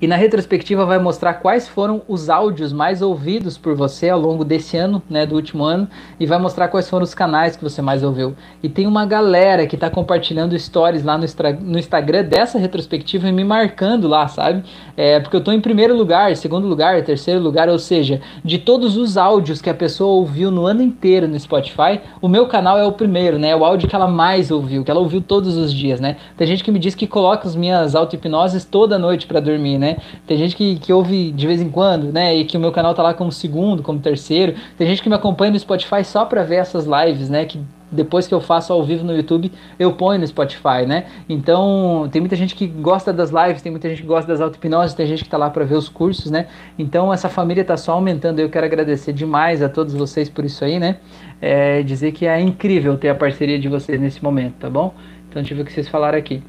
[0.00, 4.44] e na retrospectiva vai mostrar quais foram os áudios mais ouvidos por você ao longo
[4.44, 5.88] desse ano, né, do último ano,
[6.20, 8.34] e vai mostrar quais foram os canais que você mais ouviu.
[8.62, 11.24] E tem uma galera que está compartilhando stories lá no,
[11.62, 14.62] no, Instagram dessa retrospectiva e me marcando lá, sabe?
[14.96, 18.96] É, porque eu estou em primeiro lugar, segundo lugar, terceiro lugar, ou seja, de todos
[18.96, 22.84] os áudios que a pessoa ouviu no ano inteiro no Spotify, o meu canal é
[22.84, 23.56] o primeiro, né?
[23.56, 26.16] O áudio que ela mais ouviu, que ela ouviu todos os dias, né?
[26.36, 29.87] Tem gente que me diz que coloca as minhas auto-hipnoses toda noite para dormir, né?
[29.88, 29.96] Né?
[30.26, 32.34] Tem gente que, que ouve de vez em quando, né?
[32.34, 34.54] E que o meu canal tá lá como segundo, como terceiro.
[34.76, 37.44] Tem gente que me acompanha no Spotify só pra ver essas lives, né?
[37.44, 37.60] Que
[37.90, 41.06] depois que eu faço ao vivo no YouTube, eu ponho no Spotify, né?
[41.26, 44.94] Então, tem muita gente que gosta das lives, tem muita gente que gosta das auto-hipnoses,
[44.94, 46.48] tem gente que tá lá para ver os cursos, né?
[46.78, 48.40] Então, essa família tá só aumentando.
[48.40, 50.96] Eu quero agradecer demais a todos vocês por isso aí, né?
[51.40, 54.92] É, dizer que é incrível ter a parceria de vocês nesse momento, tá bom?
[55.30, 56.42] Então, tive o que vocês falaram aqui.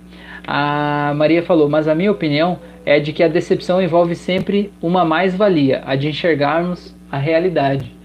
[0.46, 5.06] A Maria falou, mas a minha opinião é de que a decepção envolve sempre uma
[5.06, 8.00] mais-valia, a de enxergarmos a realidade.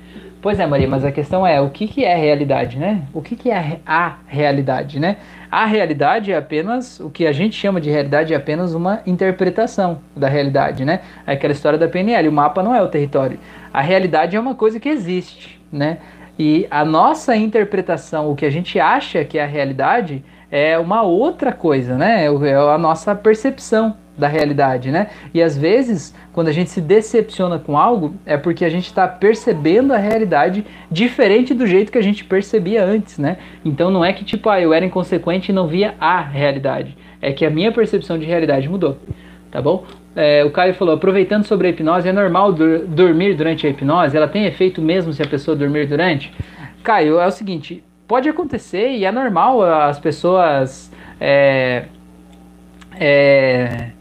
[0.44, 3.04] Pois é, Maria, mas a questão é, o que, que é realidade, né?
[3.14, 5.16] O que, que é a realidade, né?
[5.50, 10.00] A realidade é apenas, o que a gente chama de realidade é apenas uma interpretação
[10.14, 11.00] da realidade, né?
[11.26, 13.38] É aquela história da PNL, o mapa não é o território.
[13.72, 15.96] A realidade é uma coisa que existe, né?
[16.38, 20.22] E a nossa interpretação, o que a gente acha que é a realidade,
[20.54, 22.26] é uma outra coisa, né?
[22.26, 25.08] É a nossa percepção da realidade, né?
[25.34, 29.08] E às vezes, quando a gente se decepciona com algo, é porque a gente está
[29.08, 33.38] percebendo a realidade diferente do jeito que a gente percebia antes, né?
[33.64, 36.96] Então não é que tipo, ah, eu era inconsequente e não via a realidade.
[37.20, 38.96] É que a minha percepção de realidade mudou,
[39.50, 39.84] tá bom?
[40.14, 44.16] É, o Caio falou, aproveitando sobre a hipnose, é normal dur dormir durante a hipnose?
[44.16, 46.32] Ela tem efeito mesmo se a pessoa dormir durante?
[46.84, 50.92] Caio, é o seguinte, pode acontecer e é normal as pessoas...
[51.20, 51.86] É,
[52.98, 53.92] é,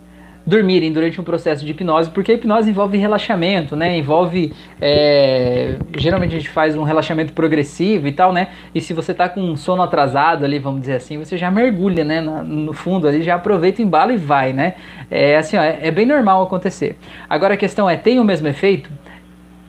[0.46, 3.98] dormirem durante um processo de hipnose, porque a hipnose envolve relaxamento, né?
[3.98, 4.54] Envolve.
[4.80, 8.50] É, geralmente a gente faz um relaxamento progressivo e tal, né?
[8.76, 12.04] E se você tá com um sono atrasado ali, vamos dizer assim, você já mergulha,
[12.04, 12.20] né?
[12.22, 14.76] no fundo ali, já aproveita, embala e vai, né?
[15.10, 16.98] É assim, ó, é, é bem normal acontecer.
[17.30, 18.90] Agora a questão é: tem o mesmo efeito?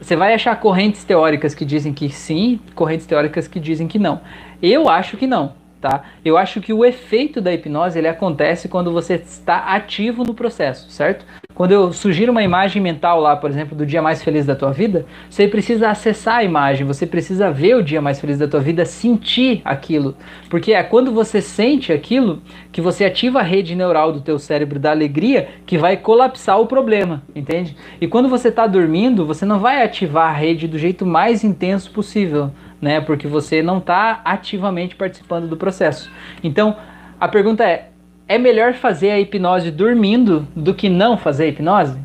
[0.05, 4.21] Você vai achar correntes teóricas que dizem que sim, correntes teóricas que dizem que não.
[4.61, 6.03] Eu acho que não tá?
[6.25, 10.91] Eu acho que o efeito da hipnose ele acontece quando você está ativo no processo,
[10.91, 11.27] certo?
[11.55, 14.73] Quando eu sugiro uma imagem mental lá, por exemplo, do dia mais feliz da tua
[14.73, 18.61] vida, você precisa acessar a imagem, você precisa ver o dia mais feliz da tua
[18.61, 20.17] vida, sentir aquilo.
[20.49, 24.81] Porque é quando você sente aquilo que você ativa a rede neural do teu cérebro
[24.81, 27.77] da alegria que vai colapsar o problema, entende?
[28.01, 31.91] E quando você está dormindo, você não vai ativar a rede do jeito mais intenso
[31.91, 32.51] possível,
[32.85, 33.01] né?
[33.01, 36.11] Porque você não está ativamente participando do processo.
[36.43, 36.77] Então,
[37.19, 37.89] a pergunta é:
[38.29, 41.99] é melhor fazer a hipnose dormindo do que não fazer a hipnose?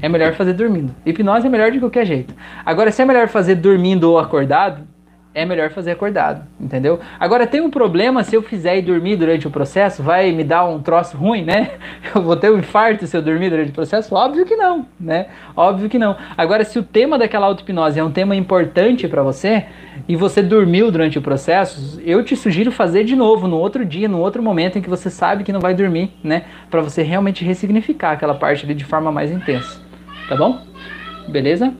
[0.00, 0.94] É melhor fazer dormindo.
[1.04, 2.34] Hipnose é melhor de qualquer jeito.
[2.64, 4.82] Agora, se é melhor fazer dormindo ou acordado,
[5.38, 6.98] é melhor fazer acordado, entendeu?
[7.18, 10.64] Agora tem um problema se eu fizer e dormir durante o processo, vai me dar
[10.64, 11.70] um troço ruim, né?
[12.12, 14.14] Eu vou ter um infarto se eu dormir durante o processo?
[14.14, 15.26] Óbvio que não, né?
[15.54, 16.16] Óbvio que não.
[16.36, 19.66] Agora se o tema daquela auto-hipnose é um tema importante para você
[20.08, 24.08] e você dormiu durante o processo, eu te sugiro fazer de novo no outro dia,
[24.08, 26.44] no outro momento em que você sabe que não vai dormir, né?
[26.70, 29.80] Para você realmente ressignificar aquela parte ali de forma mais intensa.
[30.28, 30.62] Tá bom?
[31.28, 31.72] Beleza?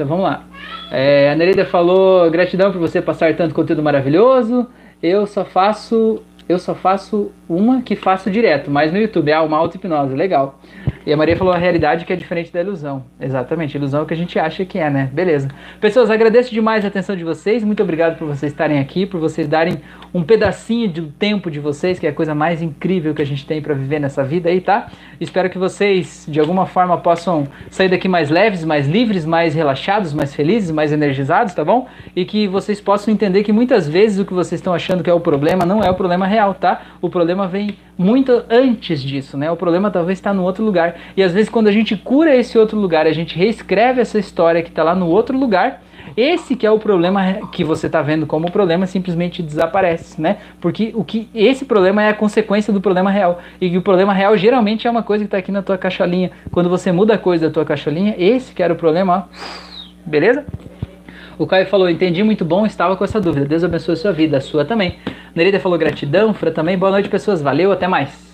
[0.00, 0.44] Então vamos lá.
[0.90, 4.66] É, a Nereida falou: gratidão por você passar tanto conteúdo maravilhoso.
[5.02, 9.56] Eu só faço eu só faço uma que faço direto, mas no YouTube, ah, uma
[9.56, 10.58] auto-hipnose, legal.
[11.06, 13.04] E a Maria falou a realidade que é diferente da ilusão.
[13.20, 15.08] Exatamente, ilusão é o que a gente acha que é, né?
[15.12, 15.48] Beleza.
[15.80, 19.48] Pessoas, agradeço demais a atenção de vocês, muito obrigado por vocês estarem aqui, por vocês
[19.48, 19.78] darem
[20.12, 23.46] um pedacinho do tempo de vocês, que é a coisa mais incrível que a gente
[23.46, 24.88] tem para viver nessa vida aí, tá?
[25.20, 30.12] Espero que vocês, de alguma forma, possam sair daqui mais leves, mais livres, mais relaxados,
[30.12, 31.86] mais felizes, mais energizados, tá bom?
[32.14, 35.14] E que vocês possam entender que muitas vezes o que vocês estão achando que é
[35.14, 36.82] o problema não é o problema real, tá?
[37.00, 39.50] O problema vem muito antes disso, né?
[39.50, 40.96] O problema talvez está no outro lugar.
[41.16, 44.62] E às vezes quando a gente cura esse outro lugar, a gente reescreve essa história
[44.62, 45.82] que está lá no outro lugar,
[46.16, 50.38] esse que é o problema que você está vendo como problema simplesmente desaparece, né?
[50.60, 53.40] Porque o que esse problema é a consequência do problema real.
[53.60, 56.30] E o problema real geralmente é uma coisa que está aqui na tua caixolinha.
[56.50, 59.70] Quando você muda a coisa da tua caixolinha, esse que era o problema, ó.
[60.04, 60.44] Beleza?
[61.40, 63.46] O Caio falou, entendi muito bom, estava com essa dúvida.
[63.46, 64.98] Deus abençoe a sua vida, a sua também.
[65.34, 66.76] Nereida falou gratidão, Fran também.
[66.76, 67.40] Boa noite, pessoas.
[67.40, 68.29] Valeu, até mais.